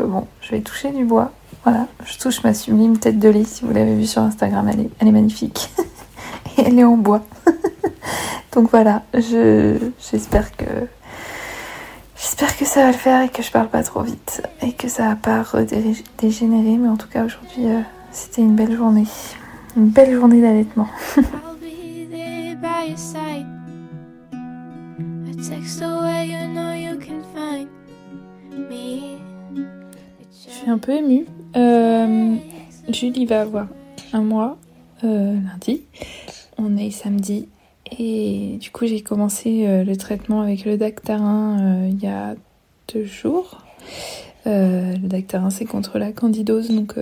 Euh, 0.00 0.06
bon, 0.06 0.26
je 0.40 0.50
vais 0.50 0.60
toucher 0.60 0.90
du 0.90 1.04
bois. 1.04 1.32
Voilà, 1.64 1.86
je 2.04 2.18
touche 2.18 2.42
ma 2.42 2.54
sublime 2.54 2.98
tête 2.98 3.18
de 3.18 3.28
lit. 3.28 3.44
Si 3.44 3.64
vous 3.64 3.72
l'avez 3.72 3.94
vue 3.94 4.06
sur 4.06 4.22
Instagram, 4.22 4.68
elle 4.68 5.08
est, 5.08 5.12
magnifique. 5.12 5.70
Et 6.58 6.62
elle 6.66 6.78
est 6.78 6.84
en 6.84 6.96
bois. 6.96 7.24
Donc 8.52 8.70
voilà, 8.70 9.02
j'espère 9.14 10.54
que 10.56 10.66
j'espère 12.16 12.56
que 12.56 12.64
ça 12.64 12.82
va 12.82 12.86
le 12.88 12.92
faire 12.98 13.22
et 13.22 13.30
que 13.30 13.42
je 13.42 13.50
parle 13.50 13.68
pas 13.68 13.82
trop 13.82 14.02
vite 14.02 14.42
et 14.60 14.72
que 14.72 14.88
ça 14.88 15.08
va 15.08 15.16
pas 15.16 15.42
dégénérer. 16.18 16.76
Mais 16.76 16.88
en 16.88 16.96
tout 16.96 17.08
cas 17.08 17.24
aujourd'hui, 17.24 17.66
euh, 17.66 17.80
c'était 18.10 18.42
une 18.42 18.54
belle 18.54 18.76
journée, 18.76 19.06
une 19.76 19.88
belle 19.88 20.12
journée 20.14 20.42
d'allaitement. 20.42 20.88
suis 30.62 30.70
un 30.70 30.78
peu 30.78 30.92
émue 30.92 31.26
euh, 31.56 32.36
Julie 32.88 33.26
va 33.26 33.42
avoir 33.42 33.66
un 34.12 34.22
mois 34.22 34.56
euh, 35.02 35.34
lundi. 35.34 35.82
On 36.56 36.76
est 36.76 36.90
samedi. 36.90 37.48
Et 37.98 38.58
du 38.60 38.70
coup, 38.70 38.86
j'ai 38.86 39.00
commencé 39.00 39.66
euh, 39.66 39.82
le 39.82 39.96
traitement 39.96 40.40
avec 40.40 40.64
le 40.64 40.76
Dactarin 40.76 41.88
il 41.88 42.00
y 42.00 42.06
a 42.06 42.36
deux 42.92 43.04
jours. 43.04 43.62
le 44.46 44.96
Dactarin, 44.98 45.50
c'est 45.50 45.64
contre 45.64 45.98
la 45.98 46.12
candidose, 46.12 46.70
donc 46.70 46.94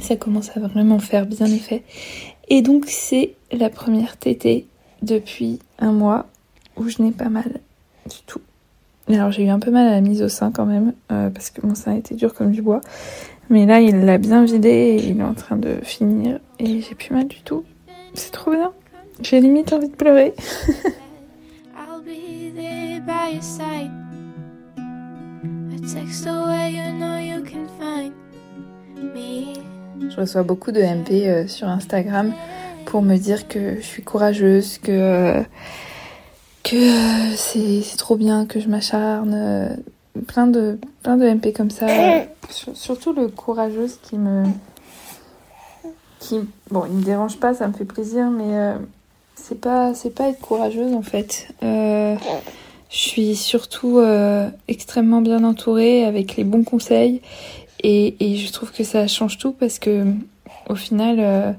ça 0.00 0.16
commence 0.16 0.56
à 0.56 0.60
vraiment 0.60 1.00
faire 1.00 1.26
bien 1.26 1.46
effet. 1.46 1.82
Et 2.48 2.62
donc, 2.62 2.84
c'est 2.86 3.34
la 3.50 3.70
première 3.70 4.16
tétée 4.16 4.66
depuis 5.02 5.58
un 5.78 5.92
mois 5.92 6.26
où 6.76 6.88
je 6.88 7.02
n'ai 7.02 7.12
pas 7.12 7.28
mal 7.28 7.60
du 8.08 8.18
tout. 8.26 8.40
Alors 9.08 9.30
j'ai 9.30 9.44
eu 9.44 9.48
un 9.48 9.60
peu 9.60 9.70
mal 9.70 9.86
à 9.86 9.92
la 9.92 10.00
mise 10.00 10.22
au 10.22 10.28
sein 10.28 10.50
quand 10.50 10.66
même, 10.66 10.92
euh, 11.12 11.30
parce 11.30 11.50
que 11.50 11.64
mon 11.64 11.74
sein 11.74 11.94
était 11.94 12.14
dur 12.14 12.34
comme 12.34 12.50
du 12.50 12.62
bois. 12.62 12.80
Mais 13.48 13.64
là, 13.64 13.80
il 13.80 14.04
l'a 14.04 14.18
bien 14.18 14.44
vidé 14.44 14.68
et 14.68 15.08
il 15.08 15.20
est 15.20 15.24
en 15.24 15.34
train 15.34 15.56
de 15.56 15.76
finir. 15.82 16.40
Et 16.58 16.80
j'ai 16.80 16.96
plus 16.96 17.14
mal 17.14 17.28
du 17.28 17.42
tout. 17.42 17.64
C'est 18.14 18.32
trop 18.32 18.50
bien. 18.50 18.72
J'ai 19.22 19.40
limite 19.40 19.72
envie 19.72 19.88
de 19.88 19.94
pleurer. 19.94 20.34
Je 30.10 30.16
reçois 30.16 30.42
beaucoup 30.42 30.72
de 30.72 30.80
MP 30.80 31.26
euh, 31.26 31.46
sur 31.46 31.68
Instagram 31.68 32.32
pour 32.86 33.02
me 33.02 33.16
dire 33.16 33.48
que 33.48 33.76
je 33.76 33.86
suis 33.86 34.02
courageuse, 34.02 34.78
que... 34.78 35.42
Euh, 36.66 37.32
que 37.32 37.32
euh, 37.32 37.82
c'est 37.82 37.96
trop 37.96 38.16
bien 38.16 38.46
que 38.46 38.60
je 38.60 38.68
m'acharne. 38.68 39.34
Euh, 39.34 39.76
plein 40.26 40.46
de, 40.46 40.78
plein 41.02 41.16
de 41.16 41.28
MP 41.28 41.52
comme 41.52 41.70
ça. 41.70 41.86
surtout 42.74 43.12
le 43.12 43.28
courageuse 43.28 43.98
qui 44.02 44.16
me. 44.16 44.44
Qui, 46.18 46.40
bon, 46.70 46.84
il 46.86 46.94
me 46.94 47.04
dérange 47.04 47.38
pas, 47.38 47.54
ça 47.54 47.68
me 47.68 47.72
fait 47.72 47.84
plaisir, 47.84 48.30
mais 48.30 48.56
euh, 48.56 48.74
c'est 49.34 49.60
pas, 49.60 49.94
c'est 49.94 50.10
pas 50.10 50.28
être 50.28 50.40
courageuse 50.40 50.94
en 50.94 51.02
fait. 51.02 51.48
je 51.62 52.16
suis 52.88 53.36
surtout 53.36 54.00
extrêmement 54.66 55.20
bien 55.20 55.44
entourée 55.44 56.04
avec 56.04 56.36
les 56.36 56.44
bons 56.44 56.64
conseils 56.64 57.20
et, 57.80 58.16
et, 58.20 58.36
je 58.36 58.50
trouve 58.52 58.72
que 58.72 58.82
ça 58.82 59.06
change 59.06 59.38
tout 59.38 59.52
parce 59.52 59.78
que 59.78 60.06
au 60.68 60.74
final 60.74 61.56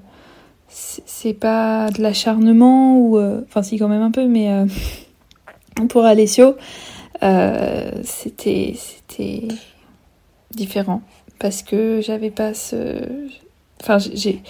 c'est 0.70 1.34
pas 1.34 1.90
de 1.92 2.02
l'acharnement 2.02 2.98
ou 2.98 3.18
euh, 3.18 3.42
enfin 3.48 3.64
si 3.64 3.78
quand 3.78 3.88
même 3.88 4.02
un 4.02 4.12
peu 4.12 4.28
mais 4.28 4.52
euh, 4.52 4.66
pour 5.90 6.06
Alessio 6.06 6.56
euh, 7.24 7.92
c'était 8.04 8.76
c'était 8.76 9.48
différent. 10.52 11.02
Parce 11.40 11.62
que 11.62 12.02
j'avais 12.02 12.32
pas 12.32 12.54
ce 12.54 13.00
enfin 13.82 13.98
j'ai 13.98 14.42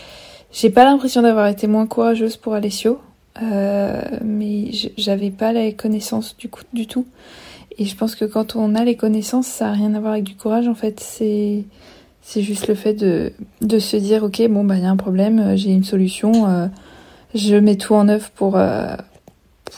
j'ai 0.52 0.70
pas 0.70 0.86
l'impression 0.86 1.22
d'avoir 1.22 1.48
été 1.48 1.68
moins 1.68 1.88
courageuse 1.88 2.38
pour 2.38 2.54
Alessio 2.54 3.00
mais 3.40 4.72
j'avais 4.98 5.30
pas 5.30 5.54
la 5.54 5.72
connaissance 5.72 6.36
du 6.38 6.50
coup 6.50 6.64
du 6.74 6.88
tout. 6.88 7.06
Et 7.78 7.86
je 7.86 7.96
pense 7.96 8.16
que 8.16 8.26
quand 8.26 8.56
on 8.56 8.74
a 8.74 8.84
les 8.84 8.96
connaissances 8.96 9.48
ça 9.48 9.70
a 9.70 9.72
rien 9.72 9.94
à 9.94 10.00
voir 10.00 10.14
avec 10.14 10.24
du 10.24 10.36
courage 10.36 10.68
en 10.68 10.76
fait. 10.76 11.00
C'est 11.00 11.66
c'est 12.30 12.42
juste 12.42 12.68
le 12.68 12.76
fait 12.76 12.94
de, 12.94 13.32
de 13.62 13.80
se 13.80 13.96
dire, 13.96 14.24
ok, 14.24 14.46
bon, 14.50 14.66
bah, 14.66 14.76
il 14.76 14.84
y 14.84 14.86
a 14.86 14.90
un 14.90 14.98
problème, 14.98 15.40
euh, 15.40 15.56
j'ai 15.56 15.70
une 15.70 15.86
solution, 15.86 16.50
euh, 16.50 16.68
je 17.34 17.56
mets 17.56 17.78
tout 17.78 17.96
en 17.96 18.10
œuvre 18.10 18.30
pour, 18.32 18.58
euh, 18.58 18.98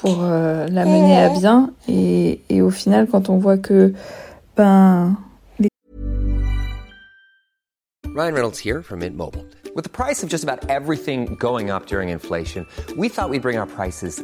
pour 0.01 0.23
la 0.23 0.85
mener 0.85 1.15
à 1.15 1.29
bien. 1.29 1.71
Et, 1.87 2.41
et 2.49 2.63
au 2.63 2.71
final, 2.71 3.05
quand 3.05 3.29
on 3.29 3.37
voit 3.37 3.59
que, 3.59 3.93
ben, 4.57 5.15
Ryan 8.15 8.33
Reynolds 8.33 8.57
here 8.57 8.81
from 8.81 8.99
Mint 8.99 9.15
Mobile. 9.15 9.45
With 9.75 9.83
the 9.83 9.91
price 9.91 10.23
of 10.23 10.29
just 10.29 10.43
about 10.43 10.67
everything 10.69 11.35
going 11.39 11.69
up 11.69 11.85
during 11.85 12.09
inflation, 12.09 12.65
we 12.97 13.09
thought 13.09 13.29
we'd 13.29 13.43
bring 13.43 13.59
our 13.59 13.67
prices 13.67 14.23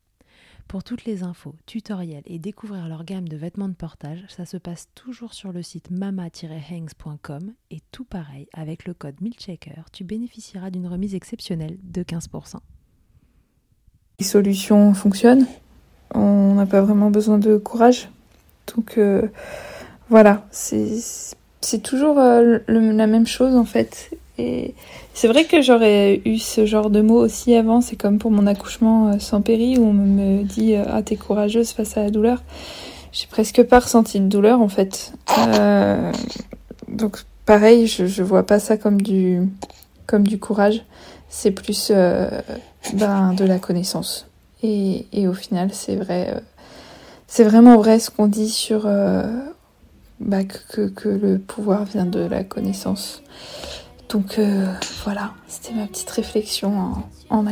Pour 0.67 0.83
toutes 0.83 1.05
les 1.05 1.23
infos, 1.23 1.55
tutoriels 1.65 2.23
et 2.25 2.39
découvrir 2.39 2.87
leur 2.87 3.03
gamme 3.03 3.27
de 3.27 3.37
vêtements 3.37 3.67
de 3.67 3.73
portage, 3.73 4.23
ça 4.29 4.45
se 4.45 4.57
passe 4.57 4.87
toujours 4.95 5.33
sur 5.33 5.51
le 5.51 5.61
site 5.61 5.91
mama-hangs.com 5.91 7.53
et 7.71 7.79
tout 7.91 8.05
pareil, 8.05 8.47
avec 8.53 8.85
le 8.85 8.93
code 8.93 9.19
MILCHECKER, 9.21 9.83
tu 9.91 10.03
bénéficieras 10.03 10.69
d'une 10.69 10.87
remise 10.87 11.15
exceptionnelle 11.15 11.77
de 11.83 12.03
15%. 12.03 12.57
Les 14.19 14.25
solutions 14.25 14.93
fonctionnent. 14.93 15.47
On 16.13 16.55
n'a 16.55 16.65
pas 16.65 16.81
vraiment 16.81 17.09
besoin 17.09 17.37
de 17.37 17.57
courage. 17.57 18.09
Donc 18.75 18.97
euh, 18.97 19.27
voilà, 20.09 20.45
c'est 20.51 21.81
toujours 21.83 22.19
euh, 22.19 22.59
la 22.67 23.07
même 23.07 23.27
chose 23.27 23.55
en 23.55 23.65
fait. 23.65 24.11
C'est 25.13 25.27
vrai 25.27 25.45
que 25.45 25.61
j'aurais 25.61 26.21
eu 26.25 26.37
ce 26.37 26.65
genre 26.65 26.89
de 26.89 27.01
mots 27.01 27.19
aussi 27.19 27.53
avant. 27.55 27.81
C'est 27.81 27.95
comme 27.95 28.17
pour 28.17 28.31
mon 28.31 28.47
accouchement 28.47 29.09
euh, 29.09 29.19
sans 29.19 29.41
péri 29.41 29.77
où 29.77 29.85
on 29.85 29.93
me 29.93 30.43
dit 30.43 30.75
euh, 30.75 30.85
ah 30.87 31.03
t'es 31.03 31.15
courageuse 31.15 31.71
face 31.71 31.97
à 31.97 32.03
la 32.03 32.11
douleur. 32.11 32.41
J'ai 33.11 33.27
presque 33.27 33.61
pas 33.63 33.79
ressenti 33.79 34.19
de 34.19 34.27
douleur 34.27 34.61
en 34.61 34.69
fait. 34.69 35.13
Euh, 35.37 36.11
donc 36.87 37.23
pareil, 37.45 37.87
je, 37.87 38.05
je 38.05 38.23
vois 38.23 38.45
pas 38.45 38.59
ça 38.59 38.77
comme 38.77 39.01
du 39.01 39.41
comme 40.07 40.25
du 40.25 40.39
courage. 40.39 40.81
C'est 41.29 41.51
plus 41.51 41.91
ben, 42.93 43.33
de 43.33 43.45
la 43.45 43.59
connaissance. 43.59 44.27
Et, 44.63 45.05
au 45.27 45.33
final, 45.33 45.69
c'est 45.71 45.95
vrai, 45.95 46.43
c'est 47.25 47.45
vraiment 47.45 47.77
vrai 47.77 47.99
ce 47.99 48.11
qu'on 48.11 48.27
dit 48.27 48.49
sur 48.49 48.81
bah, 50.19 50.43
que, 50.43 50.89
que 50.89 51.07
le 51.07 51.39
pouvoir 51.39 51.85
vient 51.85 52.05
de 52.05 52.19
la 52.19 52.43
connaissance. 52.43 53.23
Donc 54.11 54.37
euh, 54.39 54.73
voilà, 55.05 55.31
c'était 55.47 55.73
ma 55.73 55.87
petite 55.87 56.09
réflexion 56.09 56.77
en, 56.77 57.09
en. 57.29 57.45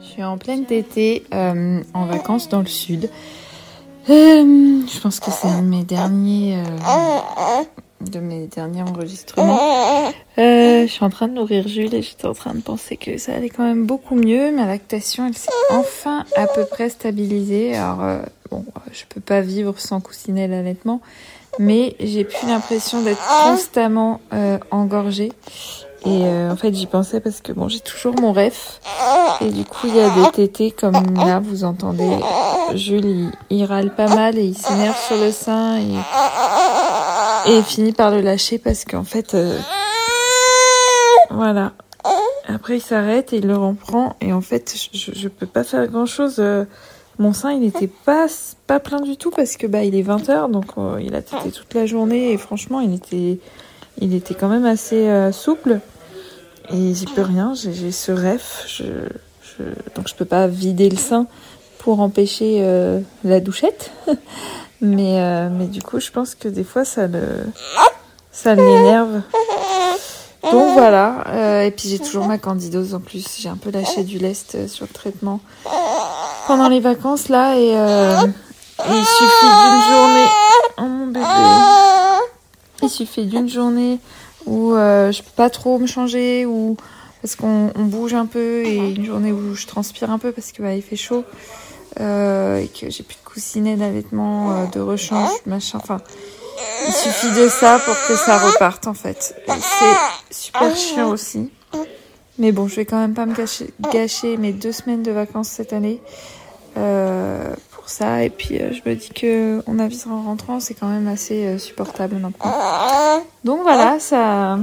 Je 0.00 0.06
suis 0.06 0.24
en 0.24 0.38
pleine 0.38 0.64
été 0.70 1.24
euh, 1.32 1.82
en 1.94 2.06
vacances 2.06 2.48
dans 2.48 2.60
le 2.60 2.66
sud. 2.66 3.08
Euh, 4.10 4.82
je 4.86 5.00
pense 5.00 5.20
que 5.20 5.30
c'est 5.30 5.46
un 5.46 5.62
de 5.62 5.68
mes 5.68 5.84
derniers, 5.84 6.56
euh, 6.56 7.62
de 8.10 8.18
mes 8.20 8.46
derniers 8.46 8.82
enregistrements. 8.82 9.58
Euh, 10.38 10.82
je 10.82 10.86
suis 10.86 11.04
en 11.04 11.10
train 11.10 11.28
de 11.28 11.34
nourrir 11.34 11.68
Jules 11.68 11.94
et 11.94 12.02
j'étais 12.02 12.26
en 12.26 12.34
train 12.34 12.54
de 12.54 12.60
penser 12.60 12.96
que 12.96 13.18
ça 13.18 13.34
allait 13.34 13.50
quand 13.50 13.64
même 13.64 13.86
beaucoup 13.86 14.14
mieux. 14.14 14.50
Ma 14.50 14.66
lactation, 14.66 15.26
elle 15.26 15.36
s'est 15.36 15.50
enfin 15.70 16.24
à 16.36 16.46
peu 16.46 16.64
près 16.64 16.88
stabilisée. 16.88 17.76
Alors 17.76 18.02
euh, 18.02 18.18
bon, 18.50 18.64
je 18.92 19.04
peux 19.08 19.20
pas 19.20 19.40
vivre 19.40 19.78
sans 19.78 20.00
coussinet 20.00 20.48
l'allaitement, 20.48 21.00
mais 21.58 21.96
j'ai 22.00 22.24
plus 22.24 22.46
l'impression 22.46 23.02
d'être 23.02 23.22
constamment 23.44 24.20
euh, 24.32 24.58
engorgée. 24.70 25.32
Et 26.04 26.24
euh, 26.24 26.50
en 26.50 26.56
fait, 26.56 26.74
j'y 26.74 26.86
pensais 26.86 27.20
parce 27.20 27.40
que 27.40 27.52
bon, 27.52 27.68
j'ai 27.68 27.78
toujours 27.78 28.20
mon 28.20 28.32
ref. 28.32 28.80
Et 29.40 29.50
du 29.50 29.64
coup, 29.64 29.86
il 29.86 29.94
y 29.94 30.00
a 30.00 30.10
des 30.10 30.30
tétés 30.32 30.72
comme 30.72 31.14
là, 31.14 31.38
vous 31.38 31.62
entendez. 31.62 32.10
Jules, 32.74 33.04
il, 33.04 33.30
il 33.50 33.64
râle 33.64 33.94
pas 33.94 34.08
mal 34.08 34.36
et 34.36 34.44
il 34.44 34.56
s'énerve 34.56 34.98
sur 35.06 35.16
le 35.16 35.30
sein 35.30 35.76
et, 35.76 35.94
et 37.46 37.62
finit 37.62 37.92
par 37.92 38.10
le 38.10 38.20
lâcher 38.20 38.58
parce 38.58 38.84
qu'en 38.84 39.04
fait, 39.04 39.34
euh, 39.34 39.58
voilà. 41.30 41.72
Après, 42.48 42.78
il 42.78 42.80
s'arrête 42.80 43.32
et 43.32 43.36
il 43.36 43.46
le 43.46 43.56
reprend 43.56 44.16
et 44.20 44.32
en 44.32 44.40
fait, 44.40 44.74
je, 44.92 45.12
je 45.12 45.28
peux 45.28 45.46
pas 45.46 45.64
faire 45.64 45.86
grand 45.86 46.06
chose. 46.06 46.42
mon 47.18 47.32
sein, 47.32 47.52
il 47.52 47.64
était 47.64 47.86
pas 47.86 48.26
pas 48.66 48.80
plein 48.80 49.00
du 49.00 49.16
tout 49.16 49.30
parce 49.30 49.56
que 49.56 49.66
bah 49.66 49.84
il 49.84 49.94
est 49.94 50.02
20 50.02 50.28
h 50.28 50.50
donc 50.50 50.66
euh, 50.78 50.98
il 51.00 51.14
a 51.14 51.22
tété 51.22 51.52
toute 51.52 51.72
la 51.74 51.86
journée 51.86 52.32
et 52.32 52.38
franchement, 52.38 52.80
il 52.80 52.94
était 52.94 53.38
il 54.00 54.14
était 54.14 54.34
quand 54.34 54.48
même 54.48 54.66
assez 54.66 55.08
euh, 55.08 55.32
souple. 55.32 55.80
Et 56.70 56.94
j'y 56.94 57.06
peux 57.06 57.22
rien, 57.22 57.54
j'ai 57.54 57.72
j'ai 57.72 57.90
ce 57.90 58.12
ref, 58.12 58.64
je, 58.66 58.84
je, 59.42 59.64
donc 59.94 60.08
je 60.08 60.14
peux 60.14 60.24
pas 60.24 60.46
vider 60.46 60.88
le 60.88 60.96
sein 60.96 61.26
pour 61.82 62.00
empêcher 62.00 62.58
euh, 62.60 63.00
la 63.24 63.40
douchette. 63.40 63.90
mais, 64.80 65.20
euh, 65.20 65.48
mais 65.50 65.66
du 65.66 65.82
coup, 65.82 65.98
je 65.98 66.10
pense 66.10 66.34
que 66.34 66.48
des 66.48 66.64
fois, 66.64 66.84
ça 66.84 67.08
le, 67.08 67.22
ça. 68.30 68.54
Donc 68.54 68.64
voilà, 70.72 71.24
euh, 71.28 71.62
et 71.62 71.70
puis 71.70 71.88
j'ai 71.88 72.00
toujours 72.00 72.26
ma 72.26 72.36
candidose 72.36 72.94
en 72.94 73.00
plus, 73.00 73.24
j'ai 73.38 73.48
un 73.48 73.56
peu 73.56 73.70
lâché 73.70 74.02
du 74.02 74.18
lest 74.18 74.66
sur 74.66 74.86
le 74.86 74.92
traitement 74.92 75.38
pendant 76.48 76.68
les 76.68 76.80
vacances 76.80 77.28
là, 77.28 77.56
et, 77.56 77.76
il 78.88 79.04
suffit 79.04 79.46
d'une 79.46 79.96
journée... 79.96 80.26
Oh 80.78 80.82
mon 80.82 81.06
bébé. 81.06 81.24
Il 82.82 82.90
suffit 82.90 83.26
d'une 83.26 83.48
journée 83.48 84.00
où 84.46 84.72
je 84.72 85.22
peux 85.22 85.30
pas 85.36 85.48
trop 85.48 85.78
me 85.78 85.86
changer 85.86 86.44
ou 86.44 86.76
parce 87.22 87.36
qu'on 87.36 87.70
on 87.76 87.84
bouge 87.84 88.14
un 88.14 88.26
peu 88.26 88.66
et 88.66 88.76
une 88.76 89.04
journée 89.04 89.30
où 89.30 89.54
je 89.54 89.68
transpire 89.68 90.10
un 90.10 90.18
peu 90.18 90.32
parce 90.32 90.50
que 90.50 90.60
bah, 90.60 90.74
il 90.74 90.82
fait 90.82 90.96
chaud 90.96 91.24
euh, 92.00 92.58
et 92.58 92.68
que 92.68 92.90
j'ai 92.90 93.02
plus 93.02 93.16
de 93.16 93.24
coussinet 93.24 93.76
d'allaitement, 93.76 94.52
euh, 94.52 94.66
de 94.66 94.80
rechange, 94.80 95.30
machin. 95.46 95.78
Enfin, 95.82 95.98
il 96.86 96.92
suffit 96.92 97.30
de 97.32 97.48
ça 97.48 97.78
pour 97.84 97.94
que 98.08 98.16
ça 98.16 98.38
reparte 98.38 98.86
en 98.86 98.94
fait. 98.94 99.34
C'est 99.46 100.34
super 100.34 100.76
chiant 100.76 101.10
aussi. 101.10 101.50
Mais 102.38 102.50
bon, 102.50 102.66
je 102.66 102.76
vais 102.76 102.84
quand 102.86 102.98
même 102.98 103.14
pas 103.14 103.26
me 103.26 103.34
gâcher, 103.92 104.36
mes 104.36 104.52
deux 104.52 104.72
semaines 104.72 105.02
de 105.02 105.12
vacances 105.12 105.48
cette 105.48 105.72
année 105.72 106.00
euh, 106.78 107.54
pour 107.72 107.88
ça. 107.88 108.24
Et 108.24 108.30
puis 108.30 108.58
je 108.58 108.88
me 108.88 108.94
dis 108.94 109.10
que 109.10 109.62
on 109.66 109.78
avisera 109.78 110.14
en 110.14 110.22
rentrant, 110.22 110.60
c'est 110.60 110.74
quand 110.74 110.88
même 110.88 111.08
assez 111.08 111.58
supportable 111.58 112.16
maintenant. 112.16 112.54
Donc 113.44 113.62
voilà, 113.62 114.00
ça, 114.00 114.58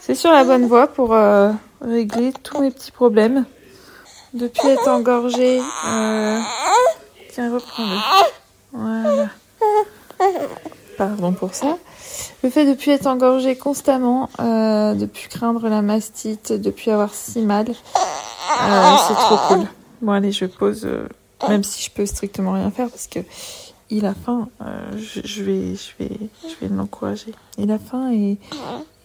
c'est 0.00 0.14
sur 0.14 0.30
la 0.30 0.44
bonne 0.44 0.66
voie 0.66 0.86
pour 0.86 1.16
régler 1.80 2.32
tous 2.42 2.60
mes 2.60 2.70
petits 2.70 2.92
problèmes. 2.92 3.46
Depuis 4.34 4.68
être 4.68 4.88
engorgée, 4.88 5.60
euh... 5.86 6.40
tiens 7.32 7.52
reprends-le. 7.52 7.98
Voilà. 8.72 9.28
Pardon 10.96 11.32
pour 11.32 11.54
ça. 11.54 11.78
Le 12.42 12.50
fait 12.50 12.66
de 12.66 12.74
plus 12.74 12.92
être 12.92 13.06
engorgée 13.06 13.56
constamment, 13.56 14.30
euh, 14.40 14.94
de 14.94 15.06
plus 15.06 15.28
craindre 15.28 15.68
la 15.68 15.82
mastite, 15.82 16.52
de 16.52 16.70
plus 16.70 16.90
avoir 16.90 17.12
si 17.14 17.40
mal, 17.40 17.68
euh, 17.70 18.96
c'est 19.08 19.14
trop 19.14 19.36
cool. 19.48 19.66
Bon 20.00 20.12
allez, 20.12 20.32
je 20.32 20.46
pose, 20.46 20.88
même 21.48 21.64
si 21.64 21.82
je 21.82 21.90
peux 21.90 22.06
strictement 22.06 22.52
rien 22.52 22.70
faire 22.70 22.88
parce 22.88 23.06
que 23.06 23.20
il 23.92 24.06
a 24.06 24.14
faim, 24.14 24.48
euh, 24.62 24.90
je, 24.96 25.42
vais, 25.42 25.76
je 25.76 25.90
vais, 25.98 26.16
je 26.44 26.54
vais 26.60 26.74
l'encourager. 26.74 27.34
Il 27.58 27.70
a 27.70 27.78
faim 27.78 28.10
et, 28.10 28.38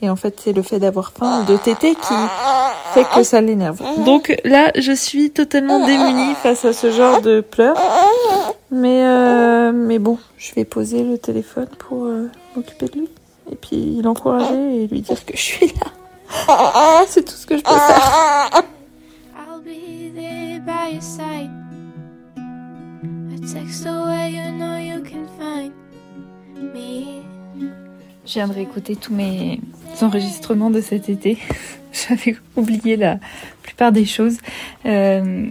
et 0.01 0.09
en 0.09 0.15
fait 0.15 0.39
c'est 0.43 0.53
le 0.53 0.61
fait 0.61 0.79
d'avoir 0.79 1.11
faim 1.11 1.43
de 1.43 1.57
téter 1.57 1.95
qui 1.95 2.13
fait 2.93 3.05
que 3.15 3.23
ça 3.23 3.41
l'énerve. 3.41 3.81
Donc 4.05 4.35
là, 4.43 4.71
je 4.75 4.91
suis 4.91 5.31
totalement 5.31 5.85
démunie 5.85 6.35
face 6.35 6.65
à 6.65 6.73
ce 6.73 6.91
genre 6.91 7.21
de 7.21 7.41
pleurs. 7.41 7.77
Mais 8.71 9.05
euh, 9.05 9.71
mais 9.71 9.99
bon, 9.99 10.17
je 10.37 10.53
vais 10.53 10.65
poser 10.65 11.03
le 11.03 11.17
téléphone 11.17 11.69
pour 11.79 12.05
euh, 12.05 12.29
m'occuper 12.55 12.87
de 12.87 12.99
lui 12.99 13.09
et 13.51 13.55
puis 13.55 14.01
l'encourager 14.01 14.83
et 14.83 14.87
lui 14.87 15.01
dire 15.01 15.25
que 15.25 15.35
je 15.35 15.41
suis 15.41 15.67
là. 15.67 17.05
C'est 17.07 17.23
tout 17.23 17.35
ce 17.35 17.45
que 17.45 17.57
je 17.57 17.63
peux 17.63 17.69
faire. 17.71 18.63
I'll 19.35 19.61
be 19.63 20.13
there 20.13 20.59
by 20.59 20.93
your 20.93 21.01
side. 21.01 21.49
A 23.33 23.39
text 23.39 23.85
away, 23.85 24.31
you 24.31 24.51
know 24.57 24.77
you 24.77 25.01
can 25.03 25.25
find 25.39 25.71
me. 26.73 27.23
Je 28.27 28.33
viens 28.33 28.49
de 28.49 28.53
réécouter 28.53 28.97
tous 28.97 29.13
mes 29.13 29.61
enregistrements 30.01 30.69
de 30.69 30.81
cet 30.81 31.07
été. 31.07 31.37
J'avais 31.93 32.35
oublié 32.57 32.97
la 32.97 33.19
plupart 33.63 33.93
des 33.93 34.03
choses 34.03 34.39
euh, 34.85 35.49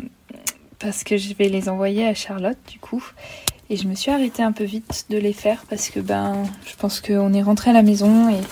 parce 0.79 1.03
que 1.03 1.17
je 1.17 1.33
vais 1.33 1.49
les 1.49 1.71
envoyer 1.71 2.07
à 2.07 2.13
Charlotte 2.13 2.59
du 2.71 2.79
coup. 2.79 3.03
Et 3.71 3.79
je 3.79 3.89
me 3.89 3.95
suis 3.95 4.11
arrêtée 4.11 4.43
un 4.43 4.53
peu 4.53 4.65
vite 4.65 5.07
de 5.09 5.17
les 5.17 5.33
faire 5.33 5.65
parce 5.71 5.89
que 5.89 6.01
ben 6.01 6.43
je 6.67 6.77
pense 6.77 7.01
qu'on 7.01 7.33
est 7.33 7.43
rentré 7.43 7.71
à 7.71 7.73
la 7.73 7.83
maison 7.83 8.29
et 8.29 8.43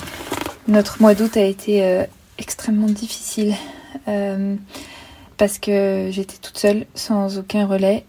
notre 0.68 1.02
mois 1.02 1.14
d'août 1.14 1.36
a 1.36 1.44
été 1.44 1.84
euh, 1.84 2.04
extrêmement 2.38 2.86
difficile. 2.86 3.54
Euh, 4.08 4.56
parce 5.36 5.58
que 5.58 6.08
j'étais 6.10 6.38
toute 6.38 6.56
seule, 6.56 6.86
sans 6.94 7.38
aucun 7.38 7.66
relais, 7.66 8.04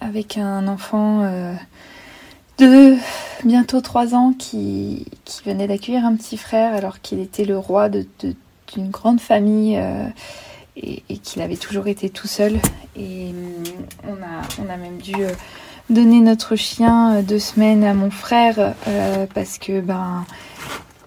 avec 0.00 0.38
un 0.38 0.66
enfant 0.68 1.20
de 2.58 2.96
bientôt 3.44 3.80
3 3.80 4.14
ans 4.14 4.32
qui, 4.38 5.06
venait 5.44 5.68
d'accueillir 5.68 6.04
un 6.04 6.16
petit 6.16 6.36
frère 6.36 6.74
alors 6.74 7.00
qu'il 7.00 7.20
était 7.20 7.44
le 7.44 7.58
roi 7.58 7.88
d'une 7.88 8.06
de, 8.22 8.34
d'une 8.74 8.90
grande 8.90 9.20
famille 9.20 9.76
euh, 9.76 10.06
et, 10.76 11.02
qu'il 11.18 11.42
avait 11.42 11.56
toujours 11.56 11.86
été 11.86 12.10
tout 12.10 12.26
seul. 12.26 12.58
Et 12.96 13.32
on 14.04 14.14
a, 14.14 14.42
on 14.64 14.70
a 14.72 14.76
même 14.76 14.98
dû 14.98 15.14
euh, 15.16 15.30
donner 15.90 16.20
notre 16.20 16.56
chien 16.56 17.16
euh, 17.16 17.22
deux 17.22 17.38
semaines 17.38 17.84
à 17.84 17.94
mon 17.94 18.10
frère 18.10 18.74
euh, 18.88 19.26
parce 19.34 19.58
que 19.58 19.80
ben 19.80 20.24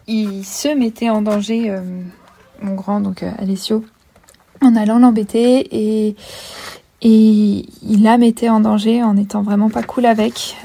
il 0.07 0.43
se 0.43 0.69
mettait 0.69 1.09
en 1.09 1.21
danger, 1.21 1.69
euh, 1.69 1.81
mon 2.61 2.73
grand, 2.73 2.99
donc 2.99 3.21
euh, 3.21 3.31
Alessio, 3.37 3.85
en 4.61 4.75
allant 4.75 4.97
l'embêter 4.97 5.67
et, 5.71 6.15
et 7.03 7.65
il 7.83 8.03
la 8.03 8.17
mettait 8.17 8.49
en 8.49 8.61
danger 8.61 9.03
en 9.03 9.15
étant 9.17 9.43
vraiment 9.43 9.69
pas 9.69 9.83
cool 9.83 10.05
avec. 10.07 10.57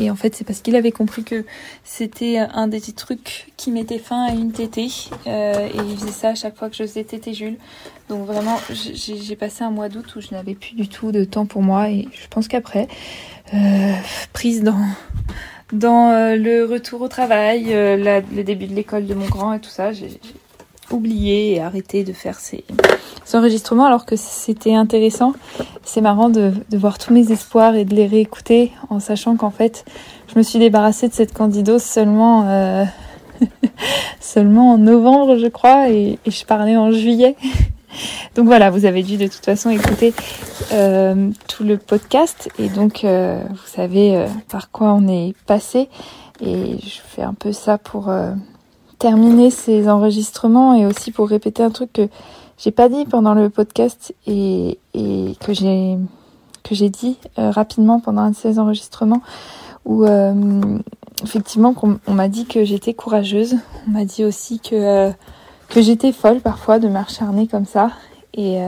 Et 0.00 0.10
en 0.10 0.16
fait, 0.16 0.34
c'est 0.34 0.44
parce 0.44 0.62
qu'il 0.62 0.74
avait 0.76 0.92
compris 0.92 1.24
que 1.24 1.44
c'était 1.84 2.38
un 2.38 2.68
des 2.68 2.80
trucs 2.80 3.52
qui 3.58 3.70
mettait 3.70 3.98
fin 3.98 4.24
à 4.24 4.32
une 4.32 4.50
tétée. 4.50 4.88
Euh, 5.26 5.68
et 5.68 5.76
il 5.76 5.98
faisait 5.98 6.10
ça 6.10 6.28
à 6.30 6.34
chaque 6.34 6.56
fois 6.56 6.70
que 6.70 6.76
je 6.76 6.84
faisais 6.84 7.04
tétée 7.04 7.34
Jules. 7.34 7.58
Donc 8.08 8.26
vraiment, 8.26 8.58
j'ai 8.70 9.36
passé 9.36 9.62
un 9.62 9.70
mois 9.70 9.90
d'août 9.90 10.16
où 10.16 10.22
je 10.22 10.28
n'avais 10.32 10.54
plus 10.54 10.74
du 10.74 10.88
tout 10.88 11.12
de 11.12 11.24
temps 11.24 11.44
pour 11.44 11.60
moi. 11.60 11.90
Et 11.90 12.08
je 12.12 12.26
pense 12.28 12.48
qu'après, 12.48 12.88
euh, 13.52 13.92
prise 14.32 14.62
dans 14.62 14.80
dans 15.72 16.10
euh, 16.10 16.34
le 16.34 16.64
retour 16.64 17.02
au 17.02 17.08
travail, 17.08 17.66
le 17.68 18.42
début 18.42 18.66
de 18.66 18.74
l'école 18.74 19.06
de 19.06 19.14
mon 19.14 19.26
grand 19.26 19.52
et 19.52 19.60
tout 19.60 19.70
ça, 19.70 19.92
j'ai 19.92 20.18
oublié 20.90 21.56
et 21.56 21.60
arrêté 21.60 22.04
de 22.04 22.12
faire 22.12 22.40
ces 22.40 22.64
enregistrements 23.36 23.84
alors 23.84 24.04
que 24.06 24.16
c'était 24.16 24.74
intéressant. 24.74 25.32
C'est 25.84 26.00
marrant 26.00 26.28
de, 26.28 26.52
voir 26.72 26.98
tous 26.98 27.12
mes 27.12 27.32
espoirs 27.32 27.74
et 27.74 27.84
de 27.84 27.94
les 27.94 28.06
réécouter 28.06 28.72
en 28.88 29.00
sachant 29.00 29.36
qu'en 29.36 29.50
fait, 29.50 29.84
je 30.32 30.38
me 30.38 30.42
suis 30.42 30.58
débarrassée 30.58 31.08
de 31.08 31.12
cette 31.12 31.32
candidose 31.32 31.82
seulement, 31.82 32.48
euh, 32.48 32.84
seulement 34.20 34.72
en 34.72 34.78
novembre, 34.78 35.36
je 35.36 35.48
crois, 35.48 35.90
et, 35.90 36.18
je 36.26 36.44
parlais 36.44 36.76
en 36.76 36.92
juillet. 36.92 37.36
Donc 38.36 38.46
voilà, 38.46 38.70
vous 38.70 38.84
avez 38.84 39.02
dû 39.02 39.16
de 39.16 39.26
toute 39.26 39.44
façon 39.44 39.70
écouter 39.70 40.14
euh, 40.72 41.30
tout 41.48 41.64
le 41.64 41.76
podcast 41.76 42.48
et 42.56 42.68
donc 42.68 43.02
euh, 43.02 43.42
vous 43.50 43.66
savez 43.66 44.26
par 44.48 44.70
quoi 44.70 44.92
on 44.92 45.08
est 45.08 45.34
passé 45.44 45.88
et 46.40 46.78
je 46.80 47.00
fais 47.08 47.22
un 47.22 47.34
peu 47.34 47.50
ça 47.50 47.78
pour 47.78 48.08
terminer 49.00 49.50
ces 49.50 49.88
enregistrements 49.88 50.74
et 50.74 50.86
aussi 50.86 51.10
pour 51.10 51.28
répéter 51.28 51.64
un 51.64 51.70
truc 51.70 51.92
que 51.92 52.08
j'ai 52.62 52.72
pas 52.72 52.90
dit 52.90 53.06
pendant 53.06 53.32
le 53.32 53.48
podcast 53.48 54.14
et, 54.26 54.78
que 55.40 55.54
j'ai 55.54 55.96
que 56.62 56.74
j'ai 56.74 56.90
dit 56.90 57.16
euh, 57.38 57.50
rapidement 57.50 58.00
pendant 58.00 58.20
un 58.20 58.30
de 58.30 58.36
ces 58.36 58.58
enregistrements 58.58 59.22
où 59.86 60.04
euh, 60.04 60.78
effectivement 61.24 61.74
on, 62.06 62.12
m'a 62.12 62.28
dit 62.28 62.44
que 62.44 62.64
j'étais 62.64 62.92
courageuse. 62.92 63.56
On 63.88 63.92
m'a 63.92 64.04
dit 64.04 64.24
aussi 64.24 64.60
que 64.60 64.74
euh, 64.74 65.10
que 65.70 65.80
j'étais 65.80 66.12
folle 66.12 66.40
parfois 66.40 66.78
de 66.78 66.88
m'acharner 66.88 67.46
comme 67.46 67.64
ça. 67.64 67.92
Et 68.34 68.58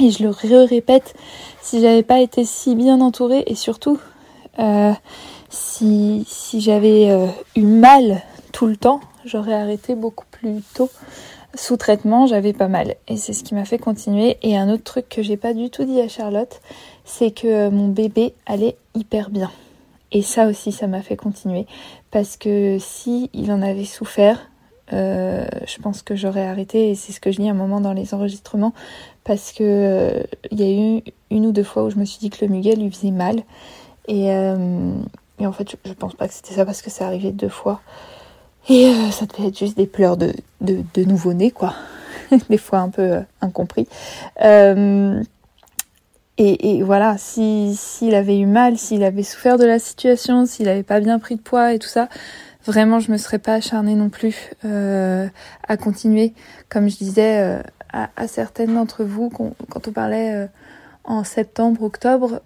et 0.00 0.10
je 0.10 0.22
le 0.22 0.64
répète 0.64 1.14
si 1.60 1.80
j'avais 1.80 2.02
pas 2.02 2.20
été 2.20 2.44
si 2.44 2.74
bien 2.74 3.00
entourée 3.00 3.44
et 3.46 3.54
surtout 3.54 3.98
si 5.50 6.24
si 6.26 6.60
j'avais 6.60 7.30
eu 7.54 7.62
mal 7.62 8.22
tout 8.52 8.66
le 8.66 8.76
temps 8.76 9.00
j'aurais 9.24 9.54
arrêté 9.54 9.94
beaucoup 9.94 10.24
plus 10.32 10.62
tôt 10.74 10.90
sous 11.54 11.76
traitement, 11.76 12.26
j'avais 12.26 12.52
pas 12.52 12.68
mal. 12.68 12.96
Et 13.08 13.16
c'est 13.16 13.32
ce 13.32 13.42
qui 13.42 13.54
m'a 13.54 13.64
fait 13.64 13.78
continuer. 13.78 14.36
Et 14.42 14.56
un 14.56 14.68
autre 14.70 14.84
truc 14.84 15.08
que 15.08 15.22
j'ai 15.22 15.36
pas 15.36 15.54
du 15.54 15.70
tout 15.70 15.84
dit 15.84 16.00
à 16.00 16.08
Charlotte, 16.08 16.60
c'est 17.04 17.30
que 17.30 17.46
euh, 17.46 17.70
mon 17.70 17.88
bébé 17.88 18.34
allait 18.46 18.76
hyper 18.94 19.30
bien. 19.30 19.50
Et 20.12 20.22
ça 20.22 20.46
aussi, 20.46 20.72
ça 20.72 20.86
m'a 20.86 21.02
fait 21.02 21.16
continuer. 21.16 21.66
Parce 22.10 22.36
que 22.36 22.78
si 22.78 23.30
il 23.32 23.50
en 23.50 23.62
avait 23.62 23.84
souffert, 23.84 24.50
euh, 24.92 25.46
je 25.66 25.78
pense 25.80 26.02
que 26.02 26.16
j'aurais 26.16 26.46
arrêté. 26.46 26.90
Et 26.90 26.94
c'est 26.94 27.12
ce 27.12 27.20
que 27.20 27.32
je 27.32 27.38
dis 27.38 27.48
à 27.48 27.52
un 27.52 27.54
moment 27.54 27.80
dans 27.80 27.94
les 27.94 28.12
enregistrements. 28.14 28.74
Parce 29.24 29.52
que 29.52 29.62
euh, 29.62 30.22
il 30.50 30.60
y 30.60 30.64
a 30.64 30.98
eu 30.98 31.02
une 31.30 31.46
ou 31.46 31.52
deux 31.52 31.64
fois 31.64 31.84
où 31.84 31.90
je 31.90 31.96
me 31.96 32.04
suis 32.04 32.18
dit 32.18 32.30
que 32.30 32.44
le 32.44 32.50
muguet 32.50 32.76
lui 32.76 32.90
faisait 32.90 33.10
mal. 33.10 33.42
Et, 34.06 34.30
en 34.30 35.52
fait, 35.52 35.70
je, 35.70 35.76
je 35.84 35.92
pense 35.92 36.14
pas 36.14 36.28
que 36.28 36.34
c'était 36.34 36.54
ça 36.54 36.64
parce 36.64 36.82
que 36.82 36.90
c'est 36.90 37.04
arrivé 37.04 37.30
deux 37.30 37.50
fois. 37.50 37.80
Et 38.68 38.86
euh, 38.86 39.10
ça 39.10 39.26
devait 39.26 39.48
être 39.48 39.58
juste 39.58 39.76
des 39.76 39.86
pleurs 39.86 40.16
de, 40.16 40.32
de, 40.60 40.82
de 40.94 41.04
nouveau-né, 41.04 41.50
quoi. 41.50 41.74
des 42.50 42.58
fois 42.58 42.80
un 42.80 42.90
peu 42.90 43.02
euh, 43.02 43.20
incompris. 43.40 43.88
Euh, 44.44 45.22
et, 46.36 46.76
et 46.76 46.82
voilà, 46.82 47.16
si 47.18 47.74
s'il 47.74 48.14
avait 48.14 48.38
eu 48.38 48.46
mal, 48.46 48.78
s'il 48.78 49.02
avait 49.02 49.22
souffert 49.22 49.58
de 49.58 49.64
la 49.64 49.78
situation, 49.78 50.46
s'il 50.46 50.68
avait 50.68 50.82
pas 50.84 51.00
bien 51.00 51.18
pris 51.18 51.36
de 51.36 51.40
poids 51.40 51.72
et 51.72 51.78
tout 51.78 51.88
ça, 51.88 52.08
vraiment 52.66 53.00
je 53.00 53.10
me 53.10 53.16
serais 53.16 53.38
pas 53.38 53.54
acharnée 53.54 53.94
non 53.94 54.08
plus 54.08 54.50
euh, 54.64 55.26
à 55.66 55.76
continuer. 55.76 56.34
Comme 56.68 56.88
je 56.88 56.96
disais 56.98 57.40
euh, 57.40 57.62
à, 57.92 58.10
à 58.16 58.28
certaines 58.28 58.74
d'entre 58.74 59.02
vous 59.04 59.30
qu'on- 59.30 59.54
quand 59.70 59.88
on 59.88 59.92
parlait 59.92 60.34
euh, 60.34 60.46
en 61.04 61.24
septembre, 61.24 61.82
octobre, 61.82 62.42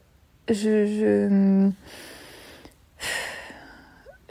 je, 0.49 0.87
je 0.87 1.69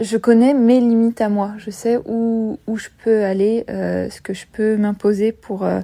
je 0.01 0.17
connais 0.17 0.53
mes 0.53 0.79
limites 0.79 1.21
à 1.21 1.29
moi. 1.29 1.53
Je 1.57 1.69
sais 1.69 1.97
où, 2.05 2.59
où 2.67 2.77
je 2.77 2.89
peux 3.03 3.23
aller, 3.23 3.65
euh, 3.69 4.09
ce 4.09 4.19
que 4.19 4.33
je 4.33 4.45
peux 4.51 4.75
m'imposer 4.75 5.31
pour, 5.31 5.63
euh, 5.63 5.81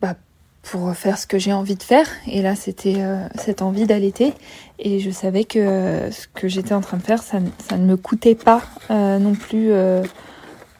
bah, 0.00 0.14
pour 0.62 0.94
faire 0.94 1.18
ce 1.18 1.26
que 1.26 1.38
j'ai 1.38 1.52
envie 1.52 1.76
de 1.76 1.82
faire. 1.82 2.06
Et 2.26 2.42
là, 2.42 2.56
c'était 2.56 2.96
euh, 2.98 3.26
cette 3.36 3.62
envie 3.62 3.86
d'allaiter. 3.86 4.32
Et 4.78 4.98
je 4.98 5.10
savais 5.10 5.44
que 5.44 6.10
ce 6.10 6.26
que 6.28 6.48
j'étais 6.48 6.74
en 6.74 6.80
train 6.80 6.96
de 6.96 7.02
faire, 7.02 7.22
ça, 7.22 7.38
ça 7.68 7.76
ne 7.76 7.84
me 7.84 7.96
coûtait 7.96 8.34
pas 8.34 8.62
non 8.88 9.34
plus 9.34 9.72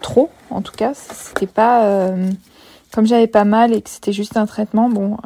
trop. 0.01 0.31
En 0.49 0.63
tout 0.63 0.73
cas, 0.73 0.93
c'était 0.95 1.47
pas. 1.47 2.15
comme 2.93 3.07
j'avais 3.07 3.27
pas 3.27 3.45
mal 3.45 3.75
et 3.75 3.83
que 3.83 3.91
c'était 3.91 4.15
juste 4.15 4.39
un 4.39 4.47
traitement, 4.47 4.89
bon, 4.89 5.19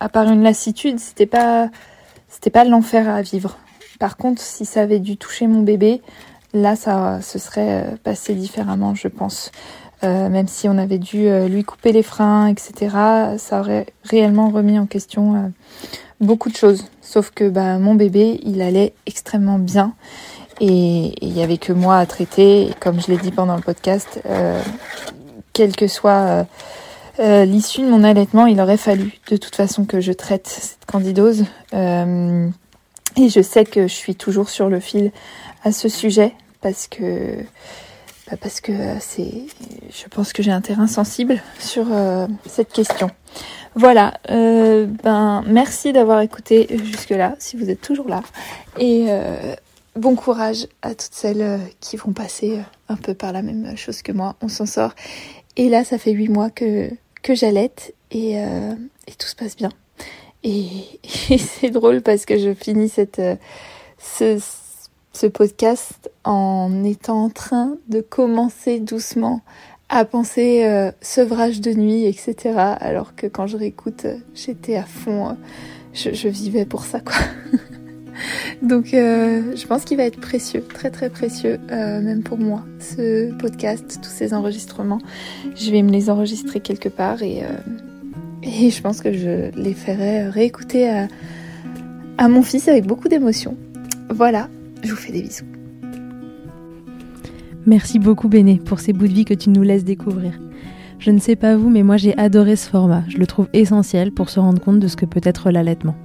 à 0.00 0.10
part 0.10 0.30
une 0.30 0.42
lassitude, 0.42 1.00
c'était 1.00 1.24
pas, 1.24 1.70
c'était 2.28 2.50
pas 2.50 2.64
l'enfer 2.64 3.08
à 3.08 3.22
vivre. 3.22 3.56
Par 3.98 4.16
contre, 4.16 4.42
si 4.42 4.64
ça 4.64 4.82
avait 4.82 4.98
dû 4.98 5.16
toucher 5.16 5.46
mon 5.46 5.62
bébé, 5.62 6.02
là, 6.54 6.76
ça 6.76 7.20
se 7.20 7.38
serait 7.38 7.84
euh, 7.84 7.96
passé 8.02 8.34
différemment, 8.34 8.94
je 8.94 9.08
pense. 9.08 9.52
Euh, 10.02 10.28
même 10.28 10.48
si 10.48 10.68
on 10.68 10.76
avait 10.78 10.98
dû 10.98 11.26
euh, 11.26 11.48
lui 11.48 11.64
couper 11.64 11.92
les 11.92 12.02
freins, 12.02 12.46
etc., 12.48 12.96
ça 13.38 13.60
aurait 13.60 13.86
réellement 14.04 14.50
remis 14.50 14.78
en 14.78 14.86
question 14.86 15.52
beaucoup 16.20 16.50
de 16.50 16.56
choses. 16.56 16.86
Sauf 17.00 17.30
que 17.30 17.48
bah, 17.48 17.78
mon 17.78 17.94
bébé, 17.94 18.40
il 18.44 18.62
allait 18.62 18.94
extrêmement 19.06 19.58
bien. 19.58 19.94
Et 20.60 21.14
il 21.20 21.36
y 21.36 21.42
avait 21.42 21.58
que 21.58 21.72
moi 21.72 21.98
à 21.98 22.06
traiter. 22.06 22.68
Et 22.68 22.70
comme 22.80 23.00
je 23.00 23.08
l'ai 23.08 23.18
dit 23.18 23.32
pendant 23.32 23.56
le 23.56 23.62
podcast, 23.62 24.20
quelle 25.52 25.74
que 25.74 25.88
soit 25.88 26.46
l'issue 27.18 27.80
de 27.80 27.88
mon 27.88 28.04
allaitement, 28.04 28.46
il 28.46 28.60
aurait 28.60 28.76
fallu 28.76 29.18
de 29.30 29.36
toute 29.36 29.56
façon 29.56 29.84
que 29.84 30.00
je 30.00 30.12
traite 30.12 30.46
cette 30.46 30.86
candidose. 30.86 31.44
Euh, 33.18 33.22
et 33.22 33.28
je 33.28 33.40
sais 33.40 33.64
que 33.64 33.86
je 33.86 33.94
suis 33.94 34.14
toujours 34.14 34.48
sur 34.48 34.68
le 34.68 34.80
fil 34.80 35.12
à 35.62 35.72
ce 35.72 35.88
sujet 35.88 36.32
parce 36.60 36.88
que 36.88 37.36
bah, 38.30 38.36
parce 38.40 38.60
que 38.60 38.72
c'est, 39.00 39.46
je 39.90 40.08
pense 40.08 40.32
que 40.32 40.42
j'ai 40.42 40.50
un 40.50 40.60
terrain 40.60 40.86
sensible 40.86 41.42
sur 41.58 41.86
cette 42.46 42.72
question. 42.72 43.10
Voilà, 43.74 44.14
ben 44.28 45.42
merci 45.46 45.92
d'avoir 45.92 46.20
écouté 46.20 46.68
jusque-là, 46.84 47.34
si 47.38 47.56
vous 47.56 47.68
êtes 47.68 47.82
toujours 47.82 48.08
là, 48.08 48.22
et 48.78 49.08
bon 49.94 50.14
courage 50.14 50.68
à 50.80 50.90
toutes 50.90 51.12
celles 51.12 51.60
qui 51.80 51.96
vont 51.96 52.12
passer 52.12 52.60
un 52.88 52.96
peu 52.96 53.12
par 53.12 53.32
la 53.32 53.42
même 53.42 53.76
chose 53.76 54.00
que 54.00 54.12
moi. 54.12 54.36
On 54.40 54.48
s'en 54.48 54.64
sort. 54.64 54.94
Et 55.56 55.68
là, 55.68 55.84
ça 55.84 55.98
fait 55.98 56.12
huit 56.12 56.28
mois 56.28 56.48
que 56.48 56.88
que 57.22 57.34
j'allaite 57.34 57.94
et, 58.10 58.36
et 58.36 59.14
tout 59.18 59.26
se 59.28 59.36
passe 59.36 59.56
bien. 59.56 59.70
Et, 60.44 61.00
c'est 61.38 61.70
drôle 61.70 62.02
parce 62.02 62.26
que 62.26 62.38
je 62.38 62.52
finis 62.54 62.88
cette, 62.88 63.18
euh, 63.18 63.36
ce, 63.98 65.26
podcast 65.26 66.10
en 66.24 66.84
étant 66.84 67.24
en 67.24 67.30
train 67.30 67.76
de 67.88 68.00
commencer 68.00 68.80
doucement 68.80 69.40
à 69.88 70.04
penser 70.04 70.64
euh, 70.64 70.90
sevrage 71.00 71.60
de 71.60 71.72
nuit, 71.72 72.04
etc. 72.04 72.52
Alors 72.80 73.14
que 73.14 73.26
quand 73.26 73.46
je 73.46 73.56
réécoute, 73.56 74.04
euh, 74.06 74.16
j'étais 74.34 74.76
à 74.76 74.84
fond, 74.84 75.36
je, 75.92 76.28
vivais 76.28 76.64
pour 76.64 76.84
ça, 76.84 77.00
quoi. 77.00 77.16
Donc 78.62 78.86
je 78.92 79.66
pense 79.66 79.84
qu'il 79.84 79.96
va 79.96 80.04
être 80.04 80.20
précieux, 80.20 80.64
très 80.72 80.90
très 80.90 81.10
précieux, 81.10 81.58
même 81.68 82.22
pour 82.22 82.38
moi, 82.38 82.64
ce 82.78 83.32
podcast, 83.38 83.98
tous 84.00 84.08
ces 84.08 84.34
enregistrements. 84.34 85.00
Je 85.56 85.70
vais 85.72 85.82
me 85.82 85.90
les 85.90 86.10
enregistrer 86.10 86.60
quelque 86.60 86.88
part 86.88 87.22
et 87.22 87.42
et 88.44 88.70
je 88.70 88.82
pense 88.82 89.00
que 89.00 89.12
je 89.12 89.50
les 89.58 89.74
ferai 89.74 90.28
réécouter 90.28 90.88
à, 90.88 91.08
à 92.18 92.28
mon 92.28 92.42
fils 92.42 92.68
avec 92.68 92.86
beaucoup 92.86 93.08
d'émotion. 93.08 93.56
Voilà, 94.10 94.48
je 94.82 94.90
vous 94.90 94.96
fais 94.96 95.12
des 95.12 95.22
bisous. 95.22 95.44
Merci 97.66 97.98
beaucoup 97.98 98.28
Béné 98.28 98.60
pour 98.62 98.80
ces 98.80 98.92
bouts 98.92 99.08
de 99.08 99.12
vie 99.12 99.24
que 99.24 99.32
tu 99.34 99.48
nous 99.48 99.62
laisses 99.62 99.84
découvrir. 99.84 100.38
Je 100.98 101.10
ne 101.10 101.18
sais 101.18 101.36
pas 101.36 101.56
vous, 101.56 101.70
mais 101.70 101.82
moi 101.82 101.96
j'ai 101.96 102.16
adoré 102.18 102.56
ce 102.56 102.68
format. 102.68 103.02
Je 103.08 103.18
le 103.18 103.26
trouve 103.26 103.48
essentiel 103.52 104.12
pour 104.12 104.28
se 104.28 104.38
rendre 104.38 104.60
compte 104.60 104.80
de 104.80 104.88
ce 104.88 104.96
que 104.96 105.06
peut 105.06 105.20
être 105.24 105.50
l'allaitement. 105.50 105.96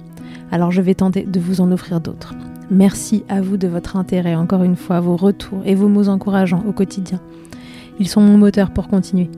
Alors 0.50 0.70
je 0.70 0.80
vais 0.80 0.94
tenter 0.94 1.22
de 1.22 1.40
vous 1.40 1.60
en 1.60 1.70
offrir 1.70 2.00
d'autres. 2.00 2.34
Merci 2.70 3.24
à 3.28 3.40
vous 3.40 3.56
de 3.56 3.68
votre 3.68 3.96
intérêt, 3.96 4.34
encore 4.34 4.62
une 4.62 4.76
fois, 4.76 5.00
vos 5.00 5.16
retours 5.16 5.60
et 5.64 5.74
vos 5.74 5.88
mots 5.88 6.08
encourageants 6.08 6.64
au 6.66 6.72
quotidien. 6.72 7.20
Ils 7.98 8.08
sont 8.08 8.20
mon 8.20 8.38
moteur 8.38 8.70
pour 8.70 8.88
continuer. 8.88 9.28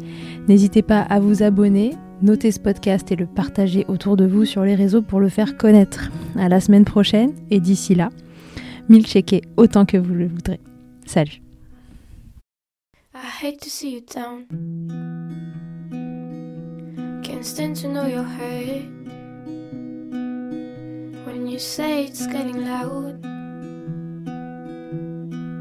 N'hésitez 0.48 0.82
pas 0.82 1.00
à 1.00 1.18
vous 1.18 1.42
abonner, 1.42 1.96
Notez 2.22 2.52
ce 2.52 2.60
podcast 2.60 3.10
et 3.10 3.16
le 3.16 3.26
partager 3.26 3.84
autour 3.88 4.16
de 4.16 4.24
vous 4.24 4.44
sur 4.44 4.62
les 4.62 4.76
réseaux 4.76 5.02
pour 5.02 5.18
le 5.18 5.28
faire 5.28 5.56
connaître. 5.56 6.12
À 6.36 6.48
la 6.48 6.60
semaine 6.60 6.84
prochaine 6.84 7.32
et 7.50 7.58
d'ici 7.58 7.96
là, 7.96 8.10
milcheckez 8.88 9.42
autant 9.56 9.84
que 9.84 9.96
vous 9.96 10.14
le 10.14 10.28
voudrez. 10.28 10.60
Salut. 11.04 11.42
I 13.12 13.18
hate 13.42 13.60
to 13.60 13.68
see 13.68 13.94
you 13.94 14.00
down. 14.00 14.46
Can't 17.24 17.44
stand 17.44 17.74
to 17.82 17.88
know 17.88 18.06
your 18.06 18.22
hurt. 18.22 18.86
When 21.26 21.48
you 21.48 21.58
say 21.58 22.04
it's 22.04 22.26
getting 22.28 22.64
loud, 22.64 23.20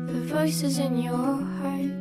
the 0.07 0.21
voices 0.27 0.77
in 0.77 1.01
your 1.01 1.15
heart. 1.15 2.00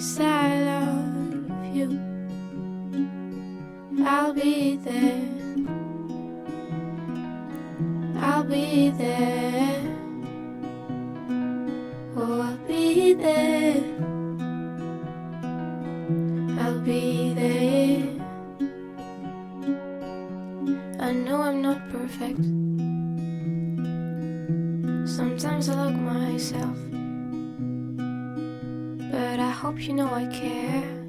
cause 0.00 0.20
I 0.20 0.62
love 0.64 1.76
you. 1.76 1.88
I'll 4.02 4.32
be 4.32 4.76
there. 4.76 5.28
I'll 8.16 8.44
be 8.44 8.90
there. 8.96 9.82
Oh, 12.16 12.40
I'll 12.40 12.56
be 12.66 13.12
there. 13.12 13.49
You 29.80 29.94
know 29.94 30.12
I 30.12 30.26
care 30.26 30.99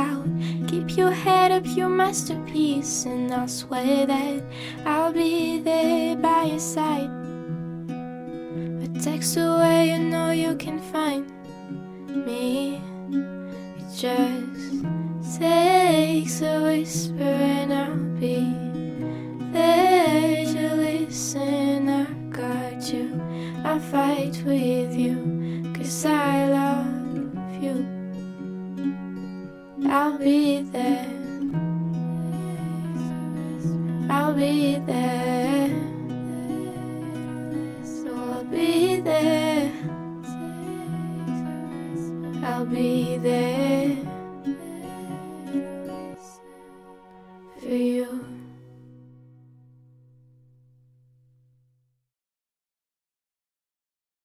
out. 0.00 0.26
Keep 0.68 0.96
your 0.96 1.10
head 1.10 1.50
up, 1.52 1.64
your 1.66 1.88
masterpiece, 1.88 3.04
and 3.04 3.32
I'll 3.32 3.48
swear 3.48 4.06
that 4.06 4.42
I'll 4.84 5.12
be 5.12 5.60
there 5.60 6.16
by 6.16 6.44
your 6.44 6.58
side. 6.58 7.10
A 8.84 8.88
text 9.00 9.36
away, 9.36 9.90
you 9.92 9.98
know 9.98 10.30
you 10.30 10.54
can 10.56 10.78
find 10.92 11.24
me. 12.26 12.80
It 13.78 13.88
just 14.04 15.38
takes 15.38 16.42
a 16.42 16.54
whisper, 16.62 17.34
and 17.58 17.72
I'll 17.72 17.96
be 18.20 18.40
there 19.52 20.44
to 20.54 20.74
listen. 20.76 21.88
I 21.88 22.04
got 22.30 22.92
you, 22.92 23.06
I 23.64 23.78
fight 23.78 24.36
with 24.46 24.94
you, 24.94 25.16
cause 25.74 26.04
I 26.06 26.48
love 26.48 26.89
I'll 29.92 30.16
be 30.18 30.62
there, 30.62 31.06
I'll 34.08 34.34
be 34.34 34.78
there, 34.86 35.68
so 37.84 38.14
I'll 38.14 38.44
be 38.44 39.00
there. 39.00 39.72
I'll 42.42 42.64
be 42.64 43.16
there 43.18 43.96
for 47.60 47.68
you. 47.68 48.29